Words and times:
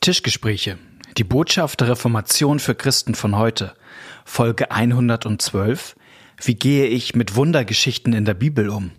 Tischgespräche. 0.00 0.78
Die 1.18 1.24
Botschaft 1.24 1.82
der 1.82 1.88
Reformation 1.90 2.58
für 2.58 2.74
Christen 2.74 3.14
von 3.14 3.36
heute. 3.36 3.74
Folge 4.24 4.70
112. 4.70 5.94
Wie 6.42 6.54
gehe 6.54 6.86
ich 6.86 7.14
mit 7.14 7.36
Wundergeschichten 7.36 8.14
in 8.14 8.24
der 8.24 8.32
Bibel 8.32 8.70
um? 8.70 8.92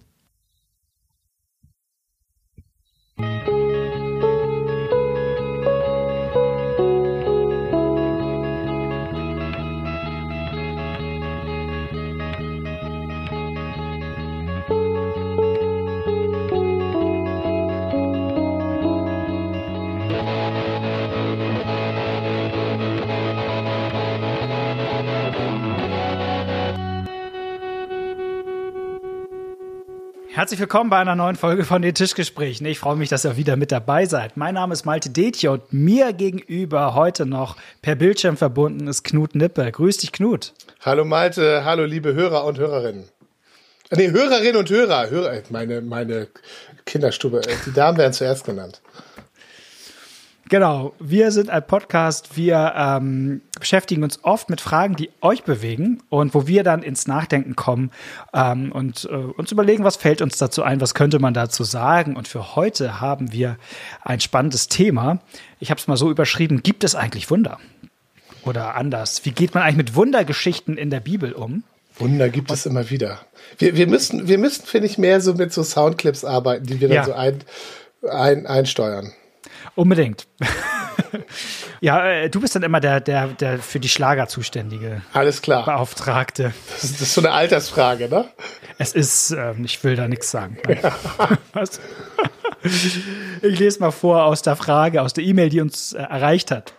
Herzlich 30.41 30.59
willkommen 30.59 30.89
bei 30.89 30.97
einer 30.97 31.13
neuen 31.13 31.35
Folge 31.35 31.65
von 31.65 31.83
den 31.83 31.93
Tischgesprächen. 31.93 32.65
Ich 32.65 32.79
freue 32.79 32.95
mich, 32.95 33.09
dass 33.09 33.25
ihr 33.25 33.37
wieder 33.37 33.57
mit 33.57 33.71
dabei 33.71 34.07
seid. 34.07 34.37
Mein 34.37 34.55
Name 34.55 34.73
ist 34.73 34.85
Malte 34.85 35.11
Detje 35.11 35.51
und 35.51 35.71
mir 35.71 36.13
gegenüber 36.13 36.95
heute 36.95 37.27
noch 37.27 37.57
per 37.83 37.93
Bildschirm 37.93 38.37
verbunden 38.37 38.87
ist 38.87 39.03
Knut 39.03 39.35
Nippe. 39.35 39.71
Grüß 39.71 39.97
dich, 39.97 40.11
Knut. 40.11 40.53
Hallo 40.83 41.05
Malte, 41.05 41.63
hallo 41.63 41.85
liebe 41.85 42.15
Hörer 42.15 42.43
und 42.45 42.57
Hörerinnen. 42.57 43.07
Nee, 43.95 44.09
Hörerinnen 44.09 44.55
und 44.55 44.67
Hörer. 44.67 45.11
Hörer 45.11 45.43
meine, 45.51 45.79
meine 45.81 46.27
Kinderstube. 46.87 47.41
Die 47.67 47.73
Damen 47.73 47.99
werden 47.99 48.13
zuerst 48.13 48.43
genannt. 48.43 48.81
Genau, 50.49 50.95
wir 50.99 51.31
sind 51.31 51.51
ein 51.51 51.67
Podcast. 51.67 52.35
Wir 52.35 52.73
ähm, 52.75 53.41
beschäftigen 53.61 54.03
uns 54.03 54.19
oft 54.23 54.49
mit 54.49 54.59
Fragen, 54.59 54.97
die 54.97 55.09
euch 55.21 55.43
bewegen 55.43 56.03
und 56.09 56.33
wo 56.33 56.47
wir 56.47 56.63
dann 56.63 56.83
ins 56.83 57.07
Nachdenken 57.07 57.55
kommen 57.55 57.91
ähm, 58.33 58.73
und 58.73 59.07
äh, 59.09 59.15
uns 59.15 59.51
überlegen, 59.53 59.85
was 59.85 59.95
fällt 59.95 60.21
uns 60.21 60.37
dazu 60.37 60.63
ein, 60.63 60.81
was 60.81 60.93
könnte 60.93 61.19
man 61.19 61.33
dazu 61.33 61.63
sagen. 61.63 62.17
Und 62.17 62.27
für 62.27 62.57
heute 62.57 62.99
haben 62.99 63.31
wir 63.31 63.57
ein 64.03 64.19
spannendes 64.19 64.67
Thema. 64.67 65.19
Ich 65.59 65.71
habe 65.71 65.79
es 65.79 65.87
mal 65.87 65.95
so 65.95 66.11
überschrieben: 66.11 66.61
Gibt 66.63 66.83
es 66.83 66.95
eigentlich 66.95 67.29
Wunder? 67.31 67.57
Oder 68.43 68.75
anders, 68.75 69.23
wie 69.23 69.31
geht 69.31 69.53
man 69.53 69.63
eigentlich 69.63 69.77
mit 69.77 69.95
Wundergeschichten 69.95 70.75
in 70.75 70.89
der 70.89 70.99
Bibel 70.99 71.31
um? 71.31 71.63
Wunder 71.99 72.29
gibt 72.29 72.51
es 72.51 72.65
immer 72.65 72.89
wieder. 72.89 73.19
Wir, 73.57 73.75
wir 73.75 73.87
müssten, 73.87 74.27
wir 74.27 74.37
müssten, 74.37 74.65
finde 74.65 74.87
ich, 74.87 74.97
mehr 74.97 75.21
so 75.21 75.35
mit 75.35 75.53
so 75.53 75.63
Soundclips 75.63 76.25
arbeiten, 76.25 76.65
die 76.65 76.81
wir 76.81 76.87
dann 76.87 76.95
ja. 76.95 77.03
so 77.03 77.13
ein, 77.13 77.43
ein, 78.09 78.47
einsteuern. 78.47 79.13
Unbedingt. 79.75 80.27
ja, 81.81 82.05
äh, 82.05 82.29
du 82.29 82.41
bist 82.41 82.55
dann 82.55 82.63
immer 82.63 82.79
der, 82.79 82.99
der, 82.99 83.27
der 83.27 83.59
für 83.59 83.79
die 83.79 83.89
Schlager 83.89 84.27
zuständige. 84.27 85.01
Alles 85.13 85.41
klar. 85.41 85.65
Beauftragte. 85.65 86.53
Das 86.69 86.83
ist, 86.83 86.93
das 86.95 87.01
ist 87.01 87.13
so 87.13 87.21
eine 87.21 87.31
Altersfrage, 87.31 88.09
ne? 88.09 88.29
Es 88.77 88.93
ist, 88.93 89.31
ähm, 89.31 89.65
ich 89.65 89.83
will 89.83 89.95
da 89.95 90.07
nichts 90.07 90.31
sagen. 90.31 90.57
Ja. 90.67 90.97
Was? 91.53 91.79
Ich 92.63 93.59
lese 93.59 93.79
mal 93.79 93.91
vor 93.91 94.25
aus 94.25 94.41
der 94.41 94.55
Frage, 94.55 95.01
aus 95.01 95.13
der 95.13 95.23
E-Mail, 95.23 95.49
die 95.49 95.61
uns 95.61 95.93
äh, 95.93 96.01
erreicht 96.01 96.51
hat. 96.51 96.73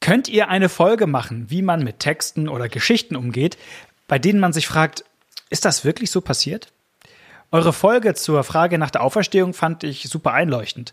Könnt 0.00 0.28
ihr 0.28 0.48
eine 0.48 0.68
Folge 0.68 1.06
machen, 1.06 1.46
wie 1.48 1.62
man 1.62 1.84
mit 1.84 2.00
Texten 2.00 2.48
oder 2.48 2.68
Geschichten 2.68 3.14
umgeht, 3.14 3.56
bei 4.08 4.18
denen 4.18 4.40
man 4.40 4.52
sich 4.52 4.66
fragt, 4.66 5.04
ist 5.48 5.64
das 5.64 5.84
wirklich 5.84 6.10
so 6.10 6.20
passiert? 6.20 6.72
Eure 7.52 7.72
Folge 7.72 8.14
zur 8.14 8.42
Frage 8.44 8.78
nach 8.78 8.90
der 8.90 9.02
Auferstehung 9.02 9.52
fand 9.52 9.84
ich 9.84 10.08
super 10.08 10.32
einleuchtend. 10.32 10.92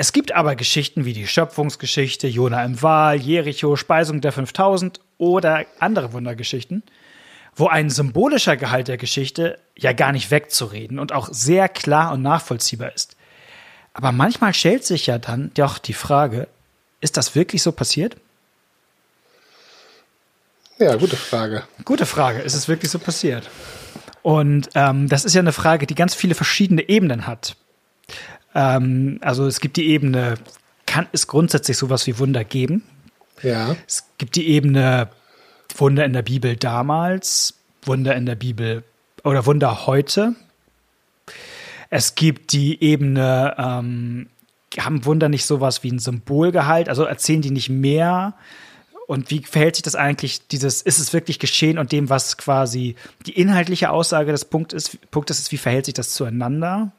Es 0.00 0.12
gibt 0.12 0.30
aber 0.30 0.54
Geschichten 0.54 1.06
wie 1.06 1.12
die 1.12 1.26
Schöpfungsgeschichte, 1.26 2.28
Jona 2.28 2.64
im 2.64 2.80
Wal, 2.82 3.16
Jericho, 3.16 3.74
Speisung 3.74 4.20
der 4.20 4.30
5000 4.30 5.00
oder 5.18 5.66
andere 5.80 6.12
Wundergeschichten, 6.12 6.84
wo 7.56 7.66
ein 7.66 7.90
symbolischer 7.90 8.56
Gehalt 8.56 8.86
der 8.86 8.96
Geschichte 8.96 9.58
ja 9.76 9.92
gar 9.92 10.12
nicht 10.12 10.30
wegzureden 10.30 11.00
und 11.00 11.10
auch 11.10 11.30
sehr 11.32 11.68
klar 11.68 12.12
und 12.12 12.22
nachvollziehbar 12.22 12.94
ist. 12.94 13.16
Aber 13.92 14.12
manchmal 14.12 14.54
stellt 14.54 14.84
sich 14.84 15.08
ja 15.08 15.18
dann 15.18 15.50
doch 15.54 15.78
die 15.78 15.94
Frage, 15.94 16.46
ist 17.00 17.16
das 17.16 17.34
wirklich 17.34 17.64
so 17.64 17.72
passiert? 17.72 18.16
Ja, 20.78 20.94
gute 20.94 21.16
Frage. 21.16 21.64
Gute 21.84 22.06
Frage. 22.06 22.38
Ist 22.38 22.54
es 22.54 22.68
wirklich 22.68 22.92
so 22.92 23.00
passiert? 23.00 23.50
Und 24.22 24.68
ähm, 24.76 25.08
das 25.08 25.24
ist 25.24 25.34
ja 25.34 25.40
eine 25.40 25.52
Frage, 25.52 25.88
die 25.88 25.96
ganz 25.96 26.14
viele 26.14 26.36
verschiedene 26.36 26.88
Ebenen 26.88 27.26
hat. 27.26 27.56
Ähm, 28.58 29.18
also 29.20 29.46
es 29.46 29.60
gibt 29.60 29.76
die 29.76 29.88
Ebene, 29.88 30.34
kann 30.84 31.06
es 31.12 31.28
grundsätzlich 31.28 31.76
sowas 31.76 32.06
wie 32.08 32.18
Wunder 32.18 32.42
geben? 32.42 32.82
Ja. 33.42 33.76
Es 33.86 34.04
gibt 34.18 34.34
die 34.34 34.48
Ebene 34.48 35.08
Wunder 35.76 36.04
in 36.04 36.12
der 36.12 36.22
Bibel 36.22 36.56
damals, 36.56 37.54
Wunder 37.82 38.16
in 38.16 38.26
der 38.26 38.34
Bibel 38.34 38.82
oder 39.22 39.46
Wunder 39.46 39.86
heute. 39.86 40.34
Es 41.88 42.16
gibt 42.16 42.52
die 42.52 42.82
Ebene, 42.82 43.54
ähm, 43.56 44.26
haben 44.76 45.04
Wunder 45.04 45.28
nicht 45.28 45.46
sowas 45.46 45.84
wie 45.84 45.92
ein 45.92 46.00
Symbolgehalt? 46.00 46.88
Also 46.88 47.04
erzählen 47.04 47.42
die 47.42 47.52
nicht 47.52 47.68
mehr? 47.68 48.34
Und 49.06 49.30
wie 49.30 49.42
verhält 49.42 49.76
sich 49.76 49.84
das 49.84 49.94
eigentlich, 49.94 50.48
dieses, 50.48 50.82
ist 50.82 50.98
es 50.98 51.12
wirklich 51.12 51.38
geschehen 51.38 51.78
und 51.78 51.92
dem, 51.92 52.10
was 52.10 52.36
quasi 52.36 52.96
die 53.24 53.40
inhaltliche 53.40 53.90
Aussage 53.90 54.32
des 54.32 54.44
Punktes 54.44 54.88
ist, 54.88 55.10
Punktes 55.10 55.38
ist, 55.38 55.52
wie 55.52 55.58
verhält 55.58 55.86
sich 55.86 55.94
das 55.94 56.12
zueinander? 56.12 56.92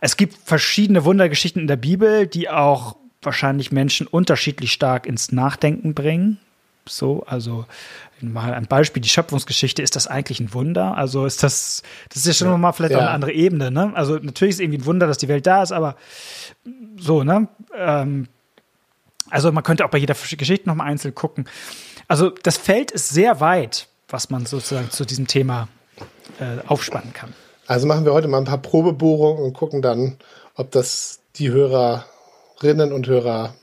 Es 0.00 0.16
gibt 0.16 0.36
verschiedene 0.44 1.04
Wundergeschichten 1.04 1.62
in 1.62 1.68
der 1.68 1.76
Bibel, 1.76 2.26
die 2.26 2.48
auch 2.48 2.96
wahrscheinlich 3.22 3.72
Menschen 3.72 4.06
unterschiedlich 4.06 4.72
stark 4.72 5.06
ins 5.06 5.32
Nachdenken 5.32 5.94
bringen. 5.94 6.38
So, 6.88 7.24
also 7.26 7.66
mal 8.20 8.54
ein 8.54 8.66
Beispiel, 8.66 9.02
die 9.02 9.08
Schöpfungsgeschichte, 9.08 9.82
ist 9.82 9.96
das 9.96 10.06
eigentlich 10.06 10.40
ein 10.40 10.54
Wunder? 10.54 10.96
Also 10.96 11.26
ist 11.26 11.42
das, 11.42 11.82
das 12.08 12.18
ist 12.18 12.26
ja 12.26 12.32
schon 12.32 12.48
ja. 12.48 12.56
mal 12.56 12.72
vielleicht 12.72 12.92
ja. 12.92 12.98
eine 13.00 13.10
andere 13.10 13.32
Ebene, 13.32 13.70
ne? 13.70 13.92
Also 13.94 14.14
natürlich 14.14 14.50
ist 14.50 14.56
es 14.56 14.60
irgendwie 14.60 14.78
ein 14.78 14.86
Wunder, 14.86 15.06
dass 15.06 15.18
die 15.18 15.28
Welt 15.28 15.46
da 15.46 15.62
ist, 15.62 15.72
aber 15.72 15.96
so, 16.96 17.24
ne? 17.24 17.48
Ähm, 17.74 18.28
also 19.28 19.50
man 19.52 19.64
könnte 19.64 19.84
auch 19.84 19.90
bei 19.90 19.98
jeder 19.98 20.14
Geschichte 20.14 20.68
nochmal 20.68 20.88
einzeln 20.88 21.14
gucken. 21.14 21.48
Also 22.08 22.30
das 22.30 22.56
Feld 22.56 22.92
ist 22.92 23.08
sehr 23.08 23.40
weit, 23.40 23.88
was 24.08 24.30
man 24.30 24.46
sozusagen 24.46 24.90
zu 24.90 25.04
diesem 25.04 25.26
Thema 25.26 25.68
äh, 26.38 26.64
aufspannen 26.66 27.12
kann. 27.12 27.34
Also 27.66 27.86
machen 27.86 28.04
wir 28.04 28.12
heute 28.12 28.28
mal 28.28 28.38
ein 28.38 28.44
paar 28.44 28.58
Probebohrungen 28.58 29.42
und 29.42 29.52
gucken 29.52 29.82
dann, 29.82 30.16
ob 30.54 30.70
das 30.70 31.20
die 31.36 31.50
Hörerinnen 31.50 32.92
und 32.92 33.06
Hörer 33.06 33.54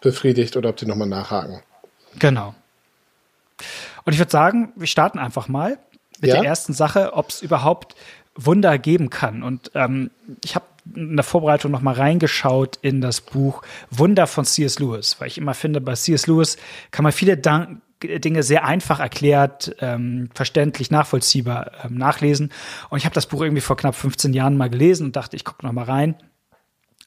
befriedigt 0.00 0.56
oder 0.56 0.70
ob 0.70 0.76
die 0.76 0.86
nochmal 0.86 1.08
nachhaken. 1.08 1.60
Genau. 2.18 2.54
Und 4.04 4.12
ich 4.12 4.18
würde 4.18 4.30
sagen, 4.30 4.72
wir 4.76 4.86
starten 4.86 5.18
einfach 5.18 5.48
mal 5.48 5.78
mit 6.20 6.30
ja? 6.30 6.36
der 6.36 6.44
ersten 6.44 6.72
Sache, 6.72 7.12
ob 7.14 7.28
es 7.28 7.42
überhaupt 7.42 7.94
Wunder 8.34 8.78
geben 8.78 9.10
kann. 9.10 9.42
Und 9.42 9.70
ähm, 9.74 10.10
ich 10.44 10.54
habe 10.54 10.64
in 10.94 11.16
der 11.16 11.24
Vorbereitung 11.24 11.70
noch 11.70 11.82
mal 11.82 11.94
reingeschaut 11.94 12.78
in 12.82 13.00
das 13.00 13.20
Buch 13.20 13.62
Wunder 13.90 14.26
von 14.26 14.44
C.S. 14.44 14.78
Lewis, 14.78 15.16
weil 15.18 15.28
ich 15.28 15.38
immer 15.38 15.54
finde, 15.54 15.80
bei 15.80 15.94
C.S. 15.94 16.26
Lewis 16.26 16.56
kann 16.90 17.02
man 17.02 17.12
viele 17.12 17.36
Dank 17.36 17.82
Dinge 18.00 18.42
sehr 18.42 18.64
einfach 18.64 19.00
erklärt, 19.00 19.76
ähm, 19.80 20.28
verständlich, 20.34 20.90
nachvollziehbar 20.90 21.72
ähm, 21.84 21.96
nachlesen. 21.96 22.52
Und 22.88 22.98
ich 22.98 23.04
habe 23.04 23.14
das 23.14 23.26
Buch 23.26 23.42
irgendwie 23.42 23.60
vor 23.60 23.76
knapp 23.76 23.94
15 23.94 24.32
Jahren 24.32 24.56
mal 24.56 24.70
gelesen 24.70 25.06
und 25.06 25.16
dachte, 25.16 25.36
ich 25.36 25.44
gucke 25.44 25.64
noch 25.64 25.72
mal 25.72 25.84
rein 25.84 26.16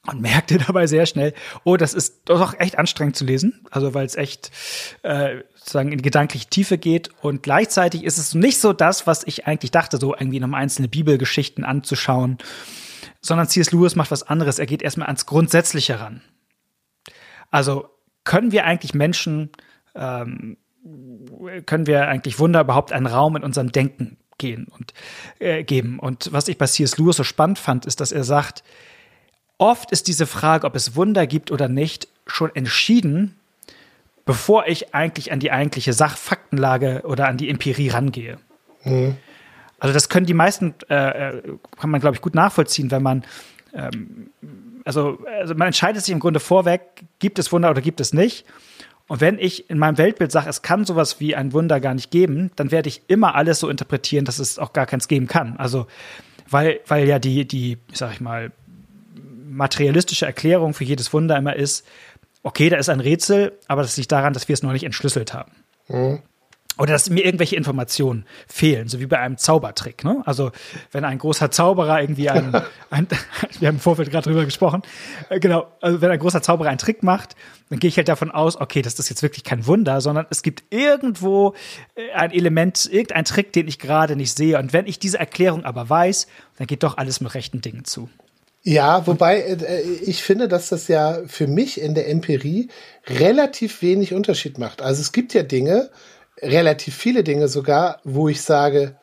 und 0.06 0.20
merkte 0.22 0.58
dabei 0.58 0.86
sehr 0.86 1.06
schnell, 1.06 1.34
oh, 1.64 1.76
das 1.76 1.94
ist 1.94 2.22
doch 2.26 2.58
echt 2.58 2.78
anstrengend 2.78 3.16
zu 3.16 3.24
lesen, 3.24 3.66
also 3.70 3.94
weil 3.94 4.06
es 4.06 4.16
echt 4.16 4.50
äh, 5.02 5.42
sozusagen 5.54 5.92
in 5.92 6.02
gedankliche 6.02 6.48
Tiefe 6.48 6.78
geht 6.78 7.10
und 7.22 7.42
gleichzeitig 7.42 8.04
ist 8.04 8.18
es 8.18 8.34
nicht 8.34 8.60
so 8.60 8.72
das, 8.72 9.06
was 9.06 9.26
ich 9.26 9.46
eigentlich 9.46 9.70
dachte, 9.70 9.96
so 9.96 10.14
irgendwie 10.14 10.40
noch 10.40 10.52
einzelne 10.52 10.88
Bibelgeschichten 10.88 11.64
anzuschauen 11.64 12.38
sondern 13.24 13.48
C.S. 13.48 13.72
Lewis 13.72 13.96
macht 13.96 14.10
was 14.10 14.22
anderes. 14.22 14.58
Er 14.58 14.66
geht 14.66 14.82
erstmal 14.82 15.06
ans 15.06 15.24
Grundsätzliche 15.24 15.98
ran. 15.98 16.20
Also 17.50 17.88
können 18.24 18.52
wir 18.52 18.64
eigentlich 18.64 18.94
Menschen, 18.94 19.50
ähm, 19.94 20.58
können 21.66 21.86
wir 21.86 22.08
eigentlich 22.08 22.38
Wunder 22.38 22.60
überhaupt 22.60 22.92
einen 22.92 23.06
Raum 23.06 23.36
in 23.36 23.42
unserem 23.42 23.72
Denken 23.72 24.16
gehen 24.38 24.66
und 24.76 24.92
äh, 25.38 25.64
geben? 25.64 25.98
Und 25.98 26.32
was 26.32 26.48
ich 26.48 26.58
bei 26.58 26.66
C.S. 26.66 26.98
Lewis 26.98 27.16
so 27.16 27.24
spannend 27.24 27.58
fand, 27.58 27.86
ist, 27.86 28.00
dass 28.00 28.12
er 28.12 28.24
sagt, 28.24 28.62
oft 29.58 29.90
ist 29.92 30.08
diese 30.08 30.26
Frage, 30.26 30.66
ob 30.66 30.74
es 30.76 30.96
Wunder 30.96 31.26
gibt 31.26 31.50
oder 31.50 31.68
nicht, 31.68 32.08
schon 32.26 32.54
entschieden, 32.54 33.36
bevor 34.24 34.66
ich 34.66 34.94
eigentlich 34.94 35.32
an 35.32 35.40
die 35.40 35.52
eigentliche 35.52 35.92
Sachfaktenlage 35.92 37.02
oder 37.04 37.28
an 37.28 37.36
die 37.36 37.50
Empirie 37.50 37.90
rangehe. 37.90 38.38
Mhm. 38.84 39.16
Also 39.78 39.92
das 39.92 40.08
können 40.08 40.26
die 40.26 40.34
meisten, 40.34 40.74
äh, 40.88 40.94
äh, 41.28 41.42
kann 41.78 41.90
man 41.90 42.00
glaube 42.00 42.16
ich 42.16 42.22
gut 42.22 42.34
nachvollziehen, 42.34 42.90
wenn 42.90 43.02
man 43.02 43.24
ähm, 43.74 44.30
also, 44.84 45.18
also 45.40 45.54
man 45.54 45.66
entscheidet 45.66 46.04
sich 46.04 46.12
im 46.12 46.20
Grunde 46.20 46.40
vorweg, 46.40 46.82
gibt 47.18 47.38
es 47.38 47.50
Wunder 47.52 47.70
oder 47.70 47.80
gibt 47.80 48.00
es 48.00 48.12
nicht. 48.12 48.44
Und 49.06 49.20
wenn 49.20 49.38
ich 49.38 49.68
in 49.68 49.78
meinem 49.78 49.98
Weltbild 49.98 50.32
sage, 50.32 50.48
es 50.48 50.62
kann 50.62 50.84
sowas 50.84 51.20
wie 51.20 51.36
ein 51.36 51.52
Wunder 51.52 51.80
gar 51.80 51.94
nicht 51.94 52.10
geben, 52.10 52.50
dann 52.56 52.70
werde 52.70 52.88
ich 52.88 53.02
immer 53.08 53.34
alles 53.34 53.60
so 53.60 53.68
interpretieren, 53.68 54.24
dass 54.24 54.38
es 54.38 54.58
auch 54.58 54.72
gar 54.72 54.86
keins 54.86 55.08
geben 55.08 55.26
kann. 55.26 55.56
Also, 55.56 55.86
weil, 56.48 56.80
weil 56.86 57.06
ja 57.06 57.18
die, 57.18 57.46
die, 57.46 57.78
sag 57.92 58.12
ich 58.12 58.20
mal, 58.20 58.52
materialistische 59.46 60.26
Erklärung 60.26 60.74
für 60.74 60.84
jedes 60.84 61.12
Wunder 61.12 61.36
immer 61.36 61.54
ist, 61.54 61.86
okay, 62.42 62.68
da 62.68 62.76
ist 62.76 62.88
ein 62.88 63.00
Rätsel, 63.00 63.52
aber 63.68 63.82
das 63.82 63.96
liegt 63.96 64.12
daran, 64.12 64.32
dass 64.32 64.48
wir 64.48 64.54
es 64.54 64.62
noch 64.62 64.72
nicht 64.72 64.84
entschlüsselt 64.84 65.34
haben. 65.34 65.52
Mhm 65.88 66.22
oder 66.76 66.92
dass 66.92 67.08
mir 67.08 67.24
irgendwelche 67.24 67.56
Informationen 67.56 68.24
fehlen, 68.48 68.88
so 68.88 68.98
wie 68.98 69.06
bei 69.06 69.18
einem 69.18 69.38
Zaubertrick. 69.38 70.02
Ne? 70.02 70.22
Also 70.26 70.50
wenn 70.90 71.04
ein 71.04 71.18
großer 71.18 71.50
Zauberer 71.50 72.00
irgendwie 72.00 72.30
ein, 72.30 72.54
ein 72.90 73.06
wir 73.60 73.68
haben 73.68 73.76
im 73.76 73.80
Vorfeld 73.80 74.10
gerade 74.10 74.28
drüber 74.28 74.44
gesprochen, 74.44 74.82
äh, 75.28 75.38
genau, 75.38 75.66
also 75.80 76.00
wenn 76.00 76.10
ein 76.10 76.18
großer 76.18 76.42
Zauberer 76.42 76.70
einen 76.70 76.78
Trick 76.78 77.02
macht, 77.02 77.36
dann 77.70 77.78
gehe 77.78 77.88
ich 77.88 77.96
halt 77.96 78.08
davon 78.08 78.30
aus, 78.30 78.60
okay, 78.60 78.82
das 78.82 78.98
ist 78.98 79.08
jetzt 79.08 79.22
wirklich 79.22 79.44
kein 79.44 79.66
Wunder, 79.66 80.00
sondern 80.00 80.26
es 80.30 80.42
gibt 80.42 80.64
irgendwo 80.70 81.54
äh, 81.94 82.12
ein 82.12 82.32
Element, 82.32 82.86
irgendein 82.90 83.24
Trick, 83.24 83.52
den 83.52 83.68
ich 83.68 83.78
gerade 83.78 84.16
nicht 84.16 84.36
sehe. 84.36 84.58
Und 84.58 84.72
wenn 84.72 84.86
ich 84.86 84.98
diese 84.98 85.18
Erklärung 85.18 85.64
aber 85.64 85.88
weiß, 85.88 86.26
dann 86.58 86.66
geht 86.66 86.82
doch 86.82 86.96
alles 86.96 87.20
mit 87.20 87.34
rechten 87.34 87.60
Dingen 87.60 87.84
zu. 87.84 88.08
Ja, 88.66 89.06
wobei 89.06 89.40
äh, 89.40 89.82
ich 89.82 90.22
finde, 90.22 90.48
dass 90.48 90.70
das 90.70 90.88
ja 90.88 91.20
für 91.26 91.46
mich 91.46 91.80
in 91.80 91.94
der 91.94 92.08
Empirie 92.08 92.68
relativ 93.06 93.82
wenig 93.82 94.14
Unterschied 94.14 94.58
macht. 94.58 94.80
Also 94.80 95.02
es 95.02 95.12
gibt 95.12 95.34
ja 95.34 95.42
Dinge, 95.42 95.90
relativ 96.44 96.94
viele 96.94 97.24
Dinge 97.24 97.48
sogar, 97.48 98.00
wo 98.04 98.28
ich 98.28 98.42
sage, 98.42 98.96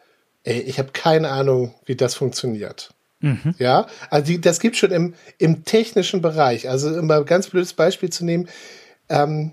ey, 0.43 0.61
ich 0.61 0.79
habe 0.79 0.91
keine 0.93 1.29
Ahnung, 1.29 1.73
wie 1.85 1.95
das 1.95 2.15
funktioniert. 2.15 2.93
Mhm. 3.19 3.55
Ja, 3.59 3.87
also 4.09 4.25
die, 4.25 4.41
das 4.41 4.59
gibt 4.59 4.77
schon 4.77 4.91
im, 4.91 5.13
im 5.37 5.63
technischen 5.63 6.21
Bereich. 6.21 6.69
Also 6.69 6.95
immer 6.95 7.17
ein 7.17 7.25
ganz 7.25 7.47
blödes 7.47 7.73
Beispiel 7.73 8.09
zu 8.09 8.25
nehmen, 8.25 8.49
ähm, 9.09 9.51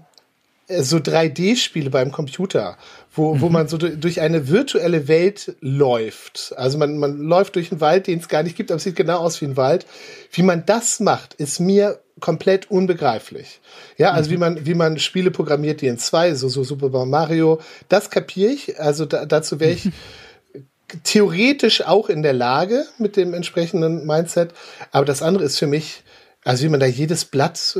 so 0.68 0.98
3D-Spiele 0.98 1.90
beim 1.90 2.12
Computer, 2.12 2.76
wo, 3.12 3.34
mhm. 3.34 3.40
wo 3.40 3.48
man 3.48 3.68
so 3.68 3.78
durch 3.78 4.20
eine 4.20 4.48
virtuelle 4.48 5.08
Welt 5.08 5.56
läuft. 5.60 6.52
Also 6.56 6.76
man, 6.78 6.98
man 6.98 7.18
läuft 7.18 7.56
durch 7.56 7.72
einen 7.72 7.80
Wald, 7.80 8.06
den 8.06 8.18
es 8.18 8.28
gar 8.28 8.42
nicht 8.42 8.56
gibt, 8.56 8.70
aber 8.70 8.76
es 8.76 8.84
sieht 8.84 8.96
genau 8.96 9.18
aus 9.18 9.40
wie 9.40 9.46
ein 9.46 9.56
Wald. 9.56 9.86
Wie 10.32 10.42
man 10.42 10.66
das 10.66 11.00
macht, 11.00 11.34
ist 11.34 11.58
mir 11.58 12.00
komplett 12.20 12.70
unbegreiflich. 12.70 13.60
Ja, 13.96 14.12
also 14.12 14.28
mhm. 14.28 14.34
wie 14.34 14.38
man, 14.38 14.66
wie 14.66 14.74
man 14.74 14.98
Spiele 14.98 15.30
programmiert, 15.30 15.80
die 15.80 15.86
in 15.86 15.98
zwei, 15.98 16.34
so, 16.34 16.48
so 16.48 16.64
Super 16.64 17.06
Mario, 17.06 17.60
das 17.88 18.10
kapiere 18.10 18.52
ich. 18.52 18.78
Also 18.78 19.06
da, 19.06 19.24
dazu 19.24 19.60
wäre 19.60 19.72
ich 19.72 19.88
theoretisch 21.04 21.86
auch 21.86 22.10
in 22.10 22.22
der 22.22 22.34
Lage 22.34 22.84
mit 22.98 23.16
dem 23.16 23.32
entsprechenden 23.32 24.06
Mindset. 24.06 24.50
Aber 24.90 25.06
das 25.06 25.22
andere 25.22 25.44
ist 25.44 25.58
für 25.58 25.66
mich, 25.66 26.02
also 26.44 26.64
wie 26.64 26.68
man 26.68 26.80
da 26.80 26.86
jedes 26.86 27.24
Blatt, 27.24 27.78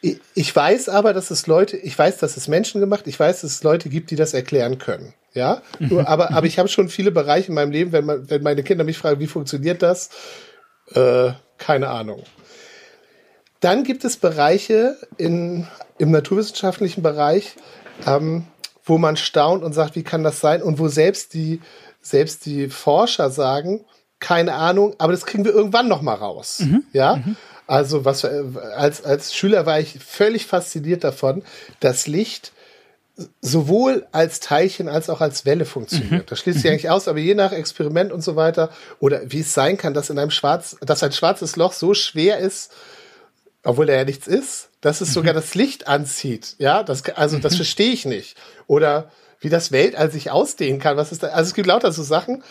ich 0.00 0.54
weiß 0.54 0.88
aber, 0.88 1.12
dass 1.12 1.30
es 1.30 1.46
Leute, 1.46 1.76
ich 1.76 1.98
weiß, 1.98 2.18
dass 2.18 2.36
es 2.36 2.48
Menschen 2.48 2.80
gemacht, 2.80 3.06
ich 3.06 3.18
weiß, 3.18 3.40
dass 3.40 3.50
es 3.50 3.62
Leute 3.62 3.88
gibt, 3.88 4.10
die 4.10 4.16
das 4.16 4.34
erklären 4.34 4.78
können. 4.78 5.14
Ja, 5.32 5.60
Nur, 5.78 6.08
aber, 6.08 6.32
aber 6.32 6.46
ich 6.46 6.58
habe 6.58 6.68
schon 6.68 6.88
viele 6.88 7.10
Bereiche 7.10 7.48
in 7.48 7.54
meinem 7.54 7.70
Leben, 7.70 7.92
wenn, 7.92 8.06
man, 8.06 8.30
wenn 8.30 8.42
meine 8.42 8.62
Kinder 8.62 8.84
mich 8.84 8.96
fragen, 8.96 9.20
wie 9.20 9.26
funktioniert 9.26 9.82
das? 9.82 10.08
Äh, 10.94 11.32
keine 11.58 11.88
Ahnung. 11.88 12.22
Dann 13.60 13.84
gibt 13.84 14.04
es 14.04 14.16
Bereiche 14.16 14.96
in, 15.18 15.66
im 15.98 16.10
naturwissenschaftlichen 16.10 17.02
Bereich, 17.02 17.56
ähm, 18.06 18.46
wo 18.84 18.96
man 18.96 19.16
staunt 19.16 19.62
und 19.62 19.74
sagt, 19.74 19.94
wie 19.94 20.04
kann 20.04 20.22
das 20.22 20.40
sein? 20.40 20.62
Und 20.62 20.78
wo 20.78 20.88
selbst 20.88 21.34
die, 21.34 21.60
selbst 22.00 22.46
die 22.46 22.68
Forscher 22.68 23.30
sagen, 23.30 23.84
keine 24.20 24.54
Ahnung, 24.54 24.94
aber 24.98 25.12
das 25.12 25.26
kriegen 25.26 25.44
wir 25.44 25.52
irgendwann 25.52 25.88
noch 25.88 26.00
mal 26.00 26.14
raus. 26.14 26.60
Mhm. 26.60 26.84
Ja. 26.92 27.16
Mhm. 27.16 27.36
Also 27.66 28.04
was 28.04 28.24
als 28.24 29.04
als 29.04 29.34
Schüler 29.34 29.66
war 29.66 29.80
ich 29.80 29.98
völlig 29.98 30.46
fasziniert 30.46 31.02
davon, 31.04 31.42
dass 31.80 32.06
Licht 32.06 32.52
sowohl 33.40 34.06
als 34.12 34.40
Teilchen 34.40 34.88
als 34.88 35.08
auch 35.08 35.20
als 35.20 35.46
Welle 35.46 35.64
funktioniert. 35.64 36.10
Mhm. 36.10 36.26
Das 36.26 36.40
schließt 36.40 36.60
sich 36.60 36.70
eigentlich 36.70 36.90
aus, 36.90 37.08
aber 37.08 37.18
je 37.18 37.34
nach 37.34 37.52
Experiment 37.52 38.12
und 38.12 38.20
so 38.22 38.36
weiter 38.36 38.70
oder 39.00 39.22
wie 39.32 39.40
es 39.40 39.54
sein 39.54 39.78
kann, 39.78 39.94
dass 39.94 40.10
in 40.10 40.18
einem 40.18 40.30
schwarz, 40.30 40.76
dass 40.80 41.02
ein 41.02 41.12
schwarzes 41.12 41.56
Loch 41.56 41.72
so 41.72 41.94
schwer 41.94 42.38
ist, 42.38 42.72
obwohl 43.64 43.88
er 43.88 43.96
ja 43.96 44.04
nichts 44.04 44.26
ist, 44.26 44.68
dass 44.80 45.00
es 45.00 45.12
sogar 45.12 45.32
mhm. 45.32 45.38
das 45.38 45.54
Licht 45.54 45.88
anzieht. 45.88 46.56
Ja, 46.58 46.82
das, 46.82 47.04
also 47.16 47.38
das 47.38 47.54
mhm. 47.54 47.56
verstehe 47.56 47.92
ich 47.92 48.04
nicht. 48.04 48.36
Oder 48.66 49.10
wie 49.40 49.48
das 49.48 49.72
Weltall 49.72 50.10
sich 50.10 50.30
ausdehnen 50.30 50.80
kann. 50.80 50.96
Was 50.96 51.12
ist 51.12 51.22
da? 51.22 51.28
Also 51.28 51.48
es 51.48 51.54
gibt 51.54 51.66
lauter 51.66 51.92
so 51.92 52.02
Sachen. 52.02 52.42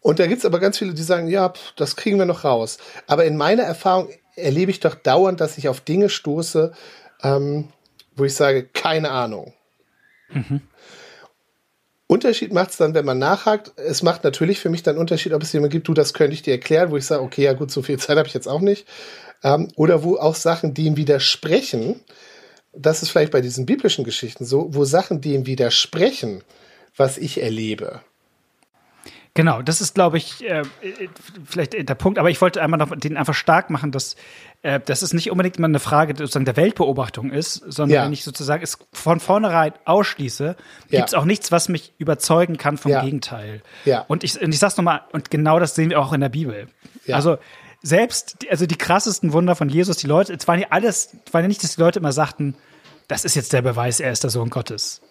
Und 0.00 0.18
da 0.18 0.26
gibt's 0.26 0.44
aber 0.44 0.58
ganz 0.58 0.76
viele, 0.76 0.92
die 0.92 1.02
sagen, 1.02 1.28
ja, 1.28 1.48
pff, 1.48 1.72
das 1.76 1.96
kriegen 1.96 2.18
wir 2.18 2.26
noch 2.26 2.44
raus. 2.44 2.78
Aber 3.06 3.24
in 3.24 3.36
meiner 3.36 3.62
Erfahrung 3.62 4.10
erlebe 4.36 4.70
ich 4.70 4.80
doch 4.80 4.94
dauernd, 4.94 5.40
dass 5.40 5.58
ich 5.58 5.68
auf 5.68 5.80
Dinge 5.80 6.08
stoße, 6.08 6.72
ähm, 7.22 7.68
wo 8.16 8.24
ich 8.24 8.34
sage, 8.34 8.64
keine 8.64 9.10
Ahnung. 9.10 9.52
Mhm. 10.30 10.60
Unterschied 12.06 12.52
macht 12.52 12.70
es 12.70 12.76
dann, 12.76 12.94
wenn 12.94 13.04
man 13.04 13.18
nachhakt. 13.18 13.72
Es 13.76 14.02
macht 14.02 14.24
natürlich 14.24 14.60
für 14.60 14.68
mich 14.68 14.82
dann 14.82 14.98
Unterschied, 14.98 15.32
ob 15.32 15.42
es 15.42 15.52
jemand 15.52 15.72
gibt, 15.72 15.88
du, 15.88 15.94
das 15.94 16.14
könnte 16.14 16.34
ich 16.34 16.42
dir 16.42 16.52
erklären, 16.52 16.90
wo 16.90 16.96
ich 16.96 17.06
sage, 17.06 17.22
okay, 17.22 17.42
ja 17.42 17.54
gut, 17.54 17.70
so 17.70 17.82
viel 17.82 17.98
Zeit 17.98 18.18
habe 18.18 18.28
ich 18.28 18.34
jetzt 18.34 18.48
auch 18.48 18.60
nicht 18.60 18.86
ähm, 19.44 19.68
oder 19.76 20.02
wo 20.02 20.16
auch 20.16 20.34
Sachen, 20.34 20.74
die 20.74 20.86
ihm 20.86 20.96
widersprechen, 20.96 22.00
das 22.72 23.02
ist 23.02 23.10
vielleicht 23.10 23.30
bei 23.30 23.40
diesen 23.40 23.66
biblischen 23.66 24.04
Geschichten 24.04 24.44
so, 24.44 24.74
wo 24.74 24.84
Sachen, 24.84 25.20
die 25.20 25.34
ihm 25.34 25.46
widersprechen, 25.46 26.42
was 26.96 27.18
ich 27.18 27.40
erlebe. 27.40 28.00
Genau, 29.36 29.62
das 29.62 29.80
ist, 29.80 29.96
glaube 29.96 30.16
ich, 30.16 30.48
äh, 30.48 30.62
vielleicht 31.44 31.72
der 31.72 31.94
Punkt, 31.96 32.20
aber 32.20 32.30
ich 32.30 32.40
wollte 32.40 32.62
einmal 32.62 32.78
noch 32.78 32.94
den 32.94 33.16
einfach 33.16 33.34
stark 33.34 33.68
machen, 33.68 33.90
dass, 33.90 34.14
äh, 34.62 34.78
dass 34.78 35.02
es 35.02 35.12
nicht 35.12 35.28
unbedingt 35.32 35.56
immer 35.56 35.66
eine 35.66 35.80
Frage 35.80 36.14
sozusagen 36.16 36.44
der 36.44 36.56
Weltbeobachtung 36.56 37.32
ist, 37.32 37.54
sondern 37.66 37.96
ja. 37.96 38.04
wenn 38.04 38.12
ich 38.12 38.22
sozusagen 38.22 38.62
es 38.62 38.78
von 38.92 39.18
vornherein 39.18 39.72
ausschließe, 39.86 40.54
ja. 40.88 40.98
gibt 40.98 41.08
es 41.08 41.14
auch 41.14 41.24
nichts, 41.24 41.50
was 41.50 41.68
mich 41.68 41.94
überzeugen 41.98 42.58
kann 42.58 42.78
vom 42.78 42.92
ja. 42.92 43.02
Gegenteil. 43.02 43.62
Ja. 43.84 44.04
Und 44.06 44.22
ich, 44.22 44.40
und 44.40 44.54
ich 44.54 44.60
sag's 44.60 44.76
nochmal, 44.76 45.02
und 45.10 45.32
genau 45.32 45.58
das 45.58 45.74
sehen 45.74 45.90
wir 45.90 45.98
auch 45.98 46.12
in 46.12 46.20
der 46.20 46.28
Bibel. 46.28 46.68
Ja. 47.04 47.16
Also 47.16 47.38
selbst, 47.82 48.46
also 48.48 48.66
die 48.66 48.78
krassesten 48.78 49.32
Wunder 49.32 49.56
von 49.56 49.68
Jesus, 49.68 49.96
die 49.96 50.06
Leute, 50.06 50.32
es 50.32 50.46
waren 50.46 50.60
ja 50.60 50.68
alles, 50.70 51.08
es 51.26 51.34
war 51.34 51.40
ja 51.40 51.48
nicht, 51.48 51.64
dass 51.64 51.74
die 51.74 51.80
Leute 51.80 51.98
immer 51.98 52.12
sagten, 52.12 52.54
das 53.08 53.24
ist 53.24 53.34
jetzt 53.34 53.52
der 53.52 53.62
Beweis, 53.62 53.98
er 53.98 54.12
ist 54.12 54.22
der 54.22 54.30
Sohn 54.30 54.48
Gottes. 54.48 55.02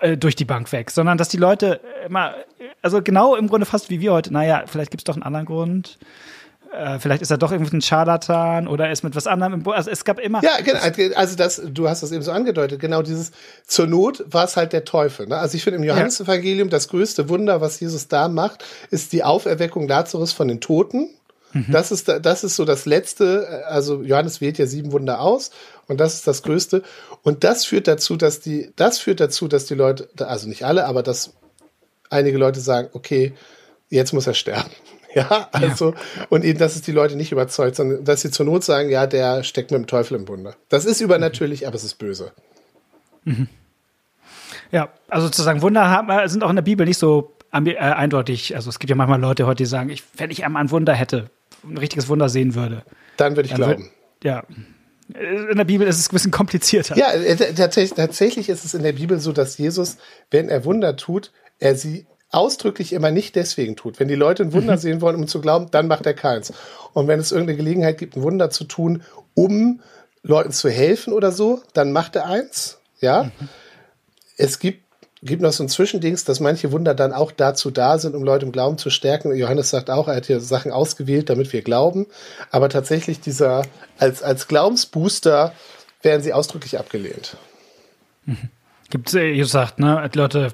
Äh, 0.00 0.16
durch 0.16 0.36
die 0.36 0.44
Bank 0.44 0.70
weg, 0.72 0.90
sondern 0.90 1.18
dass 1.18 1.28
die 1.28 1.36
Leute 1.36 1.80
immer, 2.06 2.34
also 2.82 3.02
genau 3.02 3.34
im 3.36 3.48
Grunde 3.48 3.66
fast 3.66 3.90
wie 3.90 4.00
wir 4.00 4.12
heute, 4.12 4.32
naja, 4.32 4.64
vielleicht 4.66 4.90
gibt 4.90 5.02
es 5.02 5.04
doch 5.04 5.14
einen 5.14 5.22
anderen 5.22 5.46
Grund. 5.46 5.98
Äh, 6.72 6.98
vielleicht 6.98 7.20
ist 7.20 7.30
er 7.30 7.36
doch 7.36 7.52
irgendwie 7.52 7.76
ein 7.76 7.82
Scharlatan 7.82 8.66
oder 8.66 8.90
ist 8.90 9.04
mit 9.04 9.14
was 9.14 9.26
anderem 9.26 9.52
im 9.52 9.62
Bo 9.62 9.72
Also 9.72 9.90
es 9.90 10.04
gab 10.04 10.18
immer. 10.18 10.42
Ja, 10.42 10.60
genau. 10.64 10.78
Also 11.16 11.36
das, 11.36 11.60
du 11.66 11.88
hast 11.88 12.02
das 12.02 12.12
eben 12.12 12.22
so 12.22 12.32
angedeutet. 12.32 12.80
Genau 12.80 13.02
dieses, 13.02 13.32
zur 13.66 13.86
Not 13.86 14.24
war 14.26 14.44
es 14.44 14.56
halt 14.56 14.72
der 14.72 14.84
Teufel. 14.84 15.26
Ne? 15.26 15.36
Also 15.36 15.56
ich 15.56 15.64
finde 15.64 15.78
im 15.78 15.84
Johannesevangelium 15.84 16.70
das 16.70 16.88
größte 16.88 17.28
Wunder, 17.28 17.60
was 17.60 17.78
Jesus 17.80 18.08
da 18.08 18.28
macht, 18.28 18.64
ist 18.90 19.12
die 19.12 19.22
Auferweckung 19.22 19.86
Lazarus 19.86 20.32
von 20.32 20.48
den 20.48 20.60
Toten. 20.60 21.10
Mhm. 21.52 21.66
Das 21.70 21.92
ist, 21.92 22.08
das 22.08 22.44
ist 22.44 22.56
so 22.56 22.64
das 22.64 22.86
letzte, 22.86 23.64
also 23.66 24.02
Johannes 24.02 24.40
wählt 24.40 24.56
ja 24.56 24.66
sieben 24.66 24.92
Wunder 24.92 25.20
aus 25.20 25.50
und 25.92 25.98
das 25.98 26.14
ist 26.14 26.26
das 26.26 26.42
größte. 26.42 26.82
Und 27.22 27.44
das 27.44 27.64
führt 27.64 27.86
dazu, 27.86 28.16
dass 28.16 28.40
die, 28.40 28.72
das 28.76 28.98
führt 28.98 29.20
dazu, 29.20 29.46
dass 29.46 29.66
die 29.66 29.74
Leute, 29.74 30.08
also 30.18 30.48
nicht 30.48 30.64
alle, 30.64 30.86
aber 30.86 31.02
dass 31.02 31.34
einige 32.10 32.38
Leute 32.38 32.60
sagen, 32.60 32.88
okay, 32.92 33.32
jetzt 33.88 34.12
muss 34.12 34.26
er 34.26 34.34
sterben. 34.34 34.70
Ja, 35.14 35.50
also, 35.52 35.90
ja. 35.90 36.26
und 36.30 36.42
eben, 36.42 36.58
dass 36.58 36.74
es 36.74 36.80
die 36.80 36.90
Leute 36.90 37.16
nicht 37.16 37.32
überzeugt, 37.32 37.76
sondern 37.76 38.02
dass 38.02 38.22
sie 38.22 38.30
zur 38.30 38.46
Not 38.46 38.64
sagen, 38.64 38.88
ja, 38.88 39.06
der 39.06 39.42
steckt 39.42 39.70
mit 39.70 39.78
dem 39.78 39.86
Teufel 39.86 40.16
im 40.16 40.24
Bunde. 40.24 40.54
Das 40.70 40.86
ist 40.86 41.02
übernatürlich, 41.02 41.60
mhm. 41.60 41.66
aber 41.66 41.76
es 41.76 41.84
ist 41.84 41.98
böse. 41.98 42.32
Mhm. 43.24 43.46
Ja, 44.70 44.88
also 45.08 45.26
sozusagen 45.26 45.60
Wunder 45.60 45.90
haben, 45.90 46.08
äh, 46.08 46.26
sind 46.30 46.42
auch 46.42 46.48
in 46.48 46.56
der 46.56 46.62
Bibel 46.62 46.86
nicht 46.86 46.96
so 46.96 47.34
äh, 47.52 47.76
eindeutig. 47.76 48.56
Also 48.56 48.70
es 48.70 48.78
gibt 48.78 48.88
ja 48.88 48.96
manchmal 48.96 49.20
Leute 49.20 49.46
heute, 49.46 49.58
die 49.58 49.66
sagen, 49.66 49.90
ich, 49.90 50.02
wenn 50.16 50.30
ich 50.30 50.46
einmal 50.46 50.64
ein 50.64 50.70
Wunder 50.70 50.94
hätte, 50.94 51.28
ein 51.62 51.76
richtiges 51.76 52.08
Wunder 52.08 52.30
sehen 52.30 52.54
würde. 52.54 52.82
Dann 53.18 53.36
würde 53.36 53.48
ich 53.48 53.54
dann 53.54 53.62
glauben. 53.62 53.82
Würd, 53.82 54.24
ja. 54.24 54.44
In 55.14 55.56
der 55.56 55.64
Bibel 55.64 55.86
ist 55.86 55.98
es 55.98 56.08
ein 56.08 56.14
bisschen 56.14 56.30
komplizierter. 56.30 56.96
Ja, 56.96 57.12
äh, 57.12 57.54
tatsächlich, 57.54 57.94
tatsächlich 57.94 58.48
ist 58.48 58.64
es 58.64 58.74
in 58.74 58.82
der 58.82 58.92
Bibel 58.92 59.18
so, 59.18 59.32
dass 59.32 59.58
Jesus, 59.58 59.98
wenn 60.30 60.48
er 60.48 60.64
Wunder 60.64 60.96
tut, 60.96 61.32
er 61.58 61.76
sie 61.76 62.06
ausdrücklich 62.30 62.92
immer 62.92 63.10
nicht 63.10 63.36
deswegen 63.36 63.76
tut. 63.76 64.00
Wenn 64.00 64.08
die 64.08 64.14
Leute 64.14 64.42
ein 64.42 64.52
Wunder 64.52 64.74
mhm. 64.74 64.80
sehen 64.80 65.00
wollen, 65.00 65.16
um 65.16 65.28
zu 65.28 65.40
glauben, 65.40 65.68
dann 65.70 65.86
macht 65.86 66.06
er 66.06 66.14
keins. 66.14 66.52
Und 66.94 67.06
wenn 67.06 67.20
es 67.20 67.30
irgendeine 67.30 67.58
Gelegenheit 67.58 67.98
gibt, 67.98 68.16
ein 68.16 68.22
Wunder 68.22 68.50
zu 68.50 68.64
tun, 68.64 69.02
um 69.34 69.80
Leuten 70.22 70.52
zu 70.52 70.70
helfen 70.70 71.12
oder 71.12 71.30
so, 71.30 71.60
dann 71.74 71.92
macht 71.92 72.16
er 72.16 72.26
eins. 72.26 72.78
Ja. 73.00 73.24
Mhm. 73.24 73.48
Es 74.36 74.58
gibt 74.58 74.81
gibt 75.22 75.42
noch 75.42 75.52
so 75.52 75.62
ein 75.62 75.68
Zwischendings, 75.68 76.24
dass 76.24 76.40
manche 76.40 76.72
Wunder 76.72 76.94
dann 76.94 77.12
auch 77.12 77.30
dazu 77.30 77.70
da 77.70 77.98
sind, 77.98 78.14
um 78.14 78.24
Leute 78.24 78.44
im 78.44 78.52
Glauben 78.52 78.76
zu 78.76 78.90
stärken. 78.90 79.34
Johannes 79.34 79.70
sagt 79.70 79.88
auch, 79.88 80.08
er 80.08 80.16
hat 80.16 80.26
hier 80.26 80.40
Sachen 80.40 80.72
ausgewählt, 80.72 81.30
damit 81.30 81.52
wir 81.52 81.62
glauben. 81.62 82.06
Aber 82.50 82.68
tatsächlich 82.68 83.20
dieser, 83.20 83.62
als, 83.98 84.22
als 84.22 84.48
Glaubensbooster 84.48 85.52
werden 86.02 86.22
sie 86.22 86.32
ausdrücklich 86.32 86.78
abgelehnt. 86.78 87.36
Mhm. 88.24 88.50
Gibt 88.90 89.08
es, 89.08 89.14
Jesus 89.14 89.52
sagt, 89.52 89.78
ne, 89.78 90.10
Leute, 90.14 90.52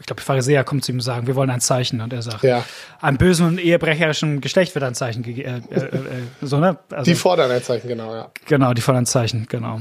ich 0.00 0.06
glaube, 0.06 0.22
Pharisäer 0.22 0.64
kommen 0.64 0.82
zu 0.82 0.90
ihm 0.90 0.96
und 0.96 1.02
sagen, 1.02 1.26
wir 1.26 1.36
wollen 1.36 1.50
ein 1.50 1.60
Zeichen. 1.60 2.00
Und 2.00 2.12
er 2.12 2.22
sagt, 2.22 2.42
ja. 2.42 2.64
einem 3.00 3.18
bösen 3.18 3.46
und 3.46 3.60
ehebrecherischen 3.60 4.40
Geschlecht 4.40 4.74
wird 4.74 4.84
ein 4.84 4.94
Zeichen 4.94 5.22
gegeben. 5.22 5.64
Äh, 5.70 5.78
äh, 5.78 5.84
äh, 5.84 6.00
so, 6.40 6.58
ne? 6.58 6.78
Also, 6.90 7.04
die 7.10 7.14
fordern 7.14 7.50
ein 7.50 7.62
Zeichen, 7.62 7.86
genau, 7.88 8.14
ja. 8.14 8.30
Genau, 8.46 8.74
die 8.74 8.82
fordern 8.82 9.02
ein 9.02 9.06
Zeichen, 9.06 9.46
genau. 9.48 9.80